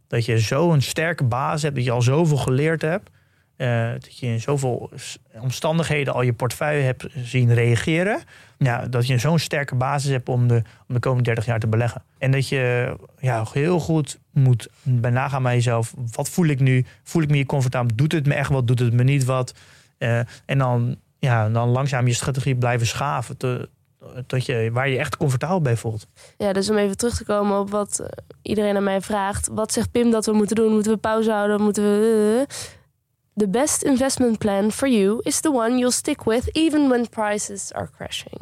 [0.08, 3.10] dat je zo'n sterke basis hebt, dat je al zoveel geleerd hebt,
[3.56, 4.92] eh, dat je in zoveel
[5.40, 8.22] omstandigheden al je portefeuille hebt zien reageren,
[8.58, 11.68] ja, dat je zo'n sterke basis hebt om de, om de komende 30 jaar te
[11.68, 12.04] beleggen.
[12.18, 16.86] En dat je ja, heel goed moet bij nagaan bij jezelf, wat voel ik nu?
[17.04, 17.96] Voel ik me hier comfortabel?
[17.96, 18.68] Doet het me echt wat?
[18.68, 19.54] Doet het me niet wat?
[19.98, 23.38] Eh, en dan, ja, dan langzaam je strategie blijven schaven.
[24.28, 26.08] tot je, waar je echt comfortabel bij voelt.
[26.38, 28.08] ja, dus om even terug te komen op wat eh,
[28.42, 29.48] iedereen aan mij vraagt.
[29.52, 30.72] Wat zegt Pim dat we moeten doen?
[30.74, 31.62] Moeten we pauze houden?
[31.62, 32.46] Moeten we...
[33.36, 37.74] The best investment plan for you is the one you'll stick with even when prices
[37.74, 38.40] are crashing.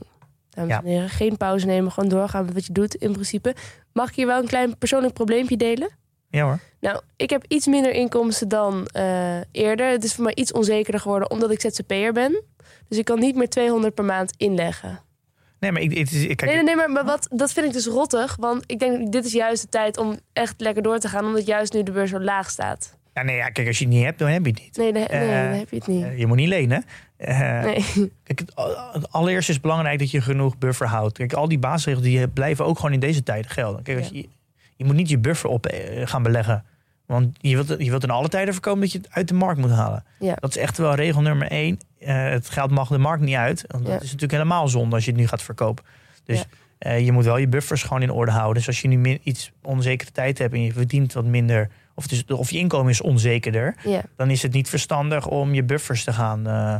[0.49, 0.79] Dames Ja.
[0.79, 3.55] en heren, geen pauze nemen, gewoon doorgaan met wat je doet in principe.
[3.93, 5.89] Mag ik hier wel een klein persoonlijk probleempje delen?
[6.29, 6.59] Ja hoor.
[6.79, 9.89] Nou, ik heb iets minder inkomsten dan eh, eerder.
[9.89, 12.43] Het is voor mij iets onzekerder geworden omdat ik ZZP'er ben.
[12.87, 14.99] Dus ik kan niet meer 200 per maand inleggen.
[15.59, 17.65] Nee, maar ik, het is, ik, kijk, Nee, nee, nee, maar, maar wat, dat vind
[17.65, 18.35] ik dus rottig.
[18.39, 21.25] Want ik denk, dit is juist de tijd om echt lekker door te gaan.
[21.25, 22.97] Omdat juist nu de beurs zo laag staat.
[23.13, 24.77] Ja, nee, ja, kijk, als je het niet hebt, dan heb je het niet.
[24.77, 26.03] Nee, dan, nee, Eh, dan heb je het niet.
[26.03, 26.83] Eh, je moet niet lenen.
[27.17, 27.83] Eh, Nee.
[28.23, 28.39] Kijk,
[28.93, 31.17] het, allereerst is het belangrijk dat je genoeg buffer houdt.
[31.17, 33.83] Kijk, al die basisregels die blijven ook gewoon in deze tijden gelden.
[33.83, 34.27] Kijk, als je,
[34.75, 36.65] je moet niet je buffer op gaan beleggen.
[37.05, 39.59] Want je wilt, je wilt in alle tijden voorkomen dat je het uit de markt
[39.59, 40.03] moet halen.
[40.19, 40.35] Ja.
[40.39, 41.79] Dat is echt wel regel nummer één.
[41.99, 43.63] Het geld mag de markt niet uit.
[43.67, 45.83] Want dat is natuurlijk helemaal zonde als je het nu gaat verkopen.
[46.25, 46.45] Dus
[46.79, 48.53] je moet wel je buffers gewoon in orde houden.
[48.53, 51.69] Dus als je nu iets onzekere tijd hebt en je verdient wat minder...
[52.05, 53.75] of, is, of je inkomen is onzekerder...
[53.83, 56.75] ja, dan is het niet verstandig om je buffers te gaan, eh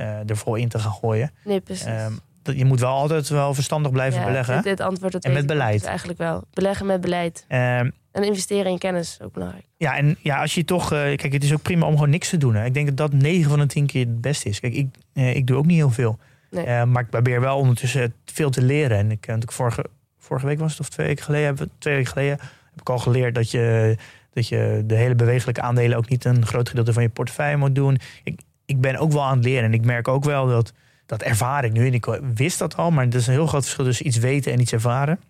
[0.00, 1.30] eh, ervoor in te gaan gooien.
[1.44, 1.84] nee, precies.
[1.84, 2.12] Ehm,
[2.42, 4.54] dat, je moet wel altijd wel verstandig blijven Ja, beleggen.
[4.54, 5.78] Dit, dit antwoord dat En met beleid.
[5.78, 6.44] Dus eigenlijk wel.
[6.52, 7.44] Beleggen met beleid.
[7.48, 9.64] Ehm, En investeren in kennis is ook belangrijk.
[9.76, 10.92] ja, en ja, als je toch...
[10.92, 12.54] eh, kijk, het is ook prima om gewoon niks te doen.
[12.54, 12.64] Hè.
[12.64, 14.60] Ik denk dat dat 9 van de 10 keer het beste is.
[14.60, 16.18] Kijk, ik, ik doe ook niet heel veel.
[16.50, 16.64] Nee.
[16.64, 18.98] Eh, maar ik probeer wel ondertussen veel te leren.
[18.98, 19.10] En
[19.40, 19.84] ik vorige,
[20.18, 21.70] vorige week was het, of twee weken geleden...
[21.78, 22.38] Twee weken geleden
[22.70, 23.96] heb ik al geleerd dat je,
[24.32, 25.96] dat je de hele bewegelijke aandelen...
[25.96, 27.98] ook niet een groot gedeelte van je portefeuille moet doen.
[28.24, 29.64] Ik, ik ben ook wel aan het leren.
[29.64, 30.72] En ik merk ook wel dat...
[31.06, 31.86] Dat ervaar ik nu.
[31.86, 34.52] En ik wist dat al, maar er is een heel groot verschil tussen iets weten
[34.52, 35.20] en iets ervaren.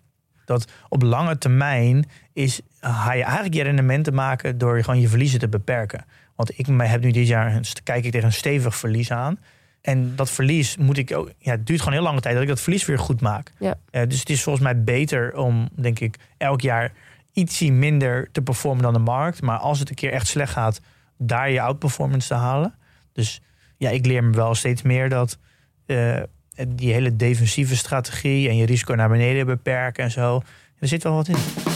[0.45, 5.39] Dat op lange termijn is, ga je eigenlijk je rendementen maken door gewoon je verliezen
[5.39, 6.05] te beperken.
[6.35, 9.39] Want ik heb nu dit jaar, kijk ik tegen een stevig verlies aan.
[9.81, 12.49] En dat verlies moet ik ook, ja, het duurt gewoon heel lange tijd dat ik
[12.49, 13.51] dat verlies weer goed maak.
[13.59, 13.75] Ja.
[13.89, 16.91] Eh, dus het is volgens mij beter om, denk ik, elk jaar
[17.33, 19.41] ietsie minder te performen dan de markt.
[19.41, 20.81] Maar als het een keer echt slecht gaat,
[21.17, 22.75] daar je outperformance te halen.
[23.13, 23.41] Dus
[23.77, 25.37] ja, ik leer me wel steeds meer dat
[25.85, 26.21] eh,
[26.67, 30.41] die hele defensieve strategie en je risico naar beneden beperken en zo.
[30.79, 31.70] Er zit wel wat in.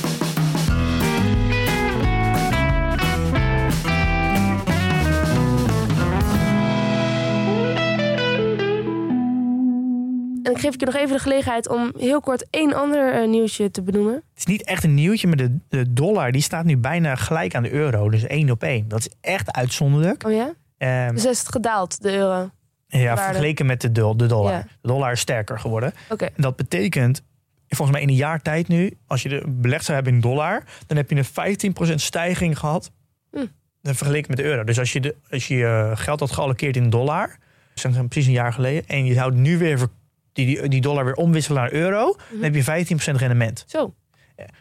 [10.66, 13.72] En ik geef je nog even de gelegenheid om heel kort één ander eh, nieuwsje
[13.72, 14.14] te benoemen.
[14.14, 17.56] Het is niet echt een nieuwtje, maar de, de dollar die staat nu bijna gelijk
[17.56, 18.10] aan de euro.
[18.10, 18.88] Dus één op één.
[18.88, 20.26] Dat is echt uitzonderlijk.
[20.26, 20.54] Oh ja?
[20.78, 22.50] Ehm, Dus is het gedaald, de euro.
[22.88, 23.22] ja, waarde.
[23.22, 24.52] vergeleken met de, de dollar.
[24.52, 24.62] Ja.
[24.82, 25.94] De dollar is sterker geworden.
[26.10, 26.26] Oké.
[26.26, 27.24] En dat betekent,
[27.68, 30.64] volgens mij in een jaar tijd nu, als je de belegd zou hebben in dollar,
[30.88, 32.92] dan heb je een 15% stijging gehad.
[33.32, 33.46] Hm.
[33.82, 34.64] Vergeleken met de euro.
[34.64, 37.38] Dus als je, de, als je je geld had geallockeerd in dollar,
[37.76, 39.88] is precies een jaar geleden, en je zou nu weer
[40.36, 43.64] die, die, dollar weer omwisselen naar euro, dan heb je 15% rendement.
[43.68, 43.94] Zo.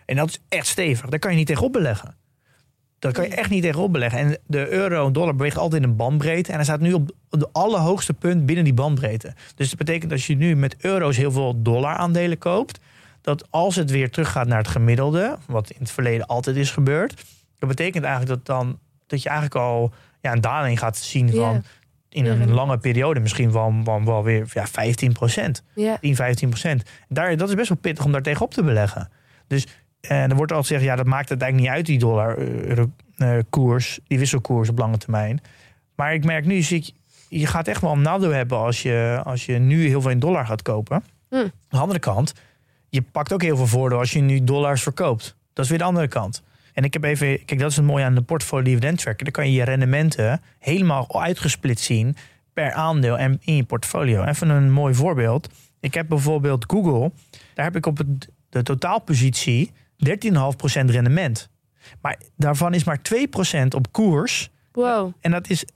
[0.06, 1.10] En dat is echt stevig.
[1.10, 2.16] Daar kan je niet tegenop beleggen.
[2.98, 4.18] Daar kan je echt niet tegenop beleggen.
[4.18, 6.50] En de euro en dollar beweegt altijd in een bandbreedte.
[6.50, 9.34] En hij staat nu op de allerhoogste punt binnen die bandbreedte.
[9.54, 12.80] Dus dat betekent als je nu met euro's heel veel dollar aandelen koopt.
[13.20, 15.38] Dat als het weer teruggaat naar het gemiddelde.
[15.46, 17.24] Wat in het verleden altijd is gebeurd.
[17.58, 21.64] Dat betekent eigenlijk dat, dan, dat je eigenlijk al ja, een daling gaat zien van...
[22.14, 25.62] In een en- lange periode misschien wel, wel, wel weer ja, 15 procent.
[25.74, 25.96] Ja.
[26.00, 26.82] 10, 15 procent.
[27.08, 29.08] Daar, dat is best wel pittig om daar tegenop te beleggen.
[29.46, 29.66] Dus
[30.00, 32.62] en er wordt altijd gezegd, ja, dat maakt het eigenlijk niet uit, die dollar eh,
[32.62, 35.40] euro- eh, koers, die wisselkoers op lange termijn.
[35.96, 36.90] Maar ik merk nu, zie ik,
[37.28, 40.18] je gaat echt wel een nadeel hebben als je, als je nu heel veel in
[40.18, 41.04] dollar gaat kopen.
[41.28, 41.36] Hm.
[41.36, 42.32] Aan de andere kant,
[42.88, 45.36] je pakt ook heel veel voordeel als je nu dollars verkoopt.
[45.52, 46.42] Dat is weer de andere kant.
[46.74, 49.24] En ik heb even, kijk, dat is het mooie aan de portfolio dividend tracker.
[49.24, 52.16] Dan kan je je rendementen helemaal uitgesplitst zien
[52.52, 54.24] per aandeel en in je portfolio.
[54.24, 55.48] Even een mooi voorbeeld.
[55.80, 57.12] Ik heb bijvoorbeeld Google.
[57.54, 59.72] Daar heb ik op het, de totaalpositie
[60.08, 60.36] 13,5%
[60.84, 61.48] rendement.
[62.00, 63.00] Maar daarvan is maar
[63.64, 64.50] 2% op koers.
[64.72, 65.12] Wow.
[65.20, 65.70] En dat is 11,5%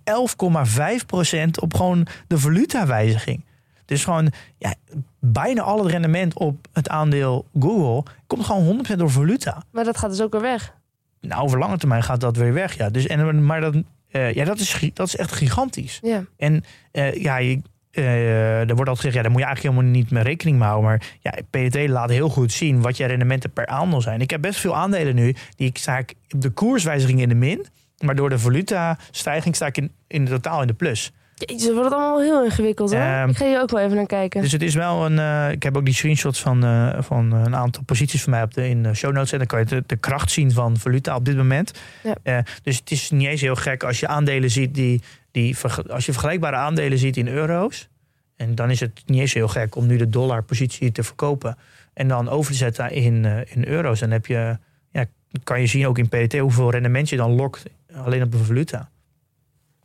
[1.61, 3.45] op gewoon de valutawijziging.
[3.85, 4.75] Dus gewoon ja,
[5.19, 9.63] bijna al het rendement op het aandeel Google komt gewoon 100% door valuta.
[9.71, 10.77] Maar dat gaat dus ook weer weg.
[11.21, 12.77] Nou, over lange termijn gaat dat weer weg.
[12.77, 12.91] Ja.
[12.91, 13.75] Dus, en, maar dat,
[14.11, 15.99] eh, ja, dat, is, dat is echt gigantisch.
[16.03, 16.25] Ja.
[16.37, 17.61] En eh, ja, je,
[17.91, 20.69] eh, er wordt altijd gezegd, ja, daar moet je eigenlijk helemaal niet mee rekening mee
[20.69, 20.91] houden.
[20.91, 24.21] Maar ja, PDT laat heel goed zien wat je rendementen per aandeel zijn.
[24.21, 27.35] Ik heb best veel aandelen nu, die ik sta ik op de koerswijziging in de
[27.35, 27.66] min.
[28.05, 31.12] Maar door de valuta-stijging sta ik in, in totaal in de plus.
[31.39, 33.01] Dat wordt allemaal heel ingewikkeld hoor.
[33.01, 34.43] Ehm, ik ga hier ook wel even naar kijken.
[34.43, 35.18] Dus het is wel een.
[35.18, 38.55] eh, ik heb ook die screenshots van, eh, van een aantal posities van mij op
[38.55, 39.32] de, in de show notes.
[39.32, 41.72] En dan kan je de, de kracht zien van valuta op dit moment.
[42.03, 42.14] Ja.
[42.22, 45.03] Eh, dus het is niet eens heel gek als je aandelen ziet die.
[45.30, 45.57] die
[45.89, 47.89] als je vergelijkbare aandelen ziet in euro's.
[48.36, 51.57] En dan is het niet eens heel gek om nu de dollarpositie te verkopen.
[51.95, 54.01] En dan over te zetten in, in euro's.
[54.01, 54.59] Dan heb je,
[54.91, 55.05] ja,
[55.45, 57.62] kan je zien ook in PDT hoeveel rendement je dan lokt.
[57.95, 58.89] Alleen op de valuta.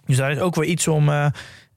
[0.05, 1.25] Dus daar is ook weer iets om, eh,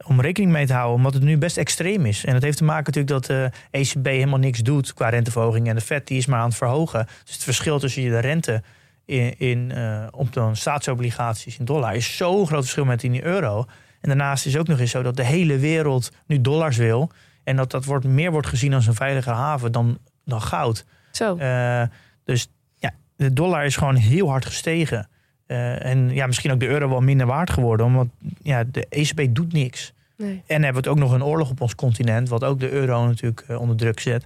[0.07, 0.97] om rekening mee te houden.
[0.97, 2.25] Omdat het nu best extreem is.
[2.25, 5.69] En dat heeft te maken natuurlijk dat de ECB helemaal niks doet qua renteverhoging.
[5.69, 7.07] En de Fed die is maar aan het verhogen.
[7.25, 8.63] Dus het verschil tussen je de rente
[9.05, 13.25] in, in, eh, op dan staatsobligaties in dollar is zo'n groot verschil met in die
[13.25, 13.65] euro.
[14.01, 17.11] En daarnaast is het ook nog eens zo dat de hele wereld nu dollars wil.
[17.45, 20.85] En dat dat wordt, meer wordt gezien als een veilige haven dan, dan goud.
[21.11, 21.37] Zo.
[21.37, 21.83] Eh,
[22.25, 25.09] dus ja, de dollar is gewoon heel hard gestegen.
[25.47, 27.87] Eh, en ja, misschien ook de euro wel minder waard geworden.
[27.87, 28.07] Omdat
[28.43, 29.93] ja, de ECB doet niks.
[30.17, 30.43] Nee.
[30.47, 32.29] En hebben we ook nog een oorlog op ons continent.
[32.29, 34.25] Wat ook de euro natuurlijk eh, onder druk zet.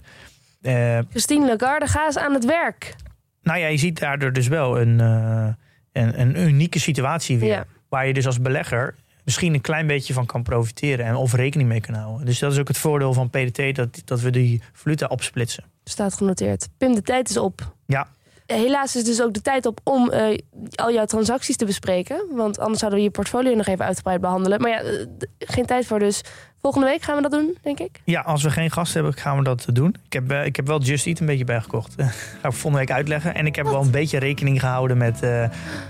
[0.61, 2.95] Eh, Christine Lagarde, ga eens aan het werk.
[3.43, 7.49] nou ja, je ziet daardoor dus wel een, een, een unieke situatie weer.
[7.49, 7.65] Ja.
[7.89, 11.05] Waar je dus als belegger misschien een klein beetje van kan profiteren.
[11.05, 12.25] En of rekening mee kan houden.
[12.25, 13.75] Dus dat is ook het voordeel van PDT.
[13.75, 15.63] Dat, dat we die valuta opsplitsen.
[15.83, 16.69] Staat genoteerd.
[16.77, 17.75] Pim, de tijd is op.
[17.85, 18.07] Ja.
[18.53, 20.37] Helaas is dus ook de tijd op om eh,
[20.75, 22.25] al jouw transacties te bespreken.
[22.31, 24.61] Want anders zouden we je portfolio nog even uitgebreid behandelen.
[24.61, 25.05] Maar ja, eh,
[25.39, 26.21] geen tijd voor dus.
[26.61, 28.01] Volgende week gaan we dat doen, denk ik.
[28.03, 29.95] Ja, als we geen gast hebben, gaan we dat doen.
[30.05, 31.95] Ik heb, eh, ik heb wel Just Eat een beetje bijgekocht.
[32.41, 33.35] Ga ik volgende week uitleggen.
[33.35, 35.41] En ik heb wel een beetje rekening gehouden met, eh,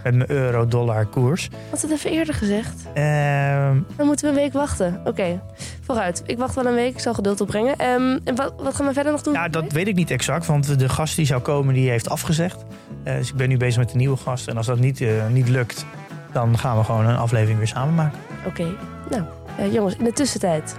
[0.04, 1.50] met mijn euro-dollar koers.
[1.70, 2.74] Had het even eerder gezegd.
[2.94, 5.02] Ehm, Dan moeten we een week wachten.
[5.04, 5.42] Oké,
[5.82, 6.24] vooruit.
[6.26, 6.94] Ik wacht wel een week.
[6.94, 7.78] Ik zal geduld opbrengen.
[7.78, 9.34] Ehm, en wat, wat gaan we verder nog doen?
[9.34, 12.66] ja, dat weet ik niet exact, want de gast die zou komen, die heeft afgezegd.
[13.04, 14.48] Eh, dus ik ben nu bezig met een nieuwe gast.
[14.48, 15.86] En als dat niet, niet lukt,
[16.32, 18.20] dan gaan we gewoon een aflevering weer samen maken.
[18.46, 18.66] Oké,
[19.10, 19.24] nou,
[19.72, 20.76] jongens, in de tussentijd.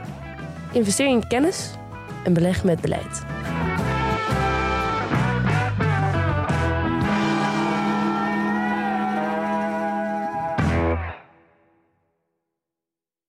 [0.72, 1.70] Investeer in kennis
[2.24, 3.22] en beleg met beleid.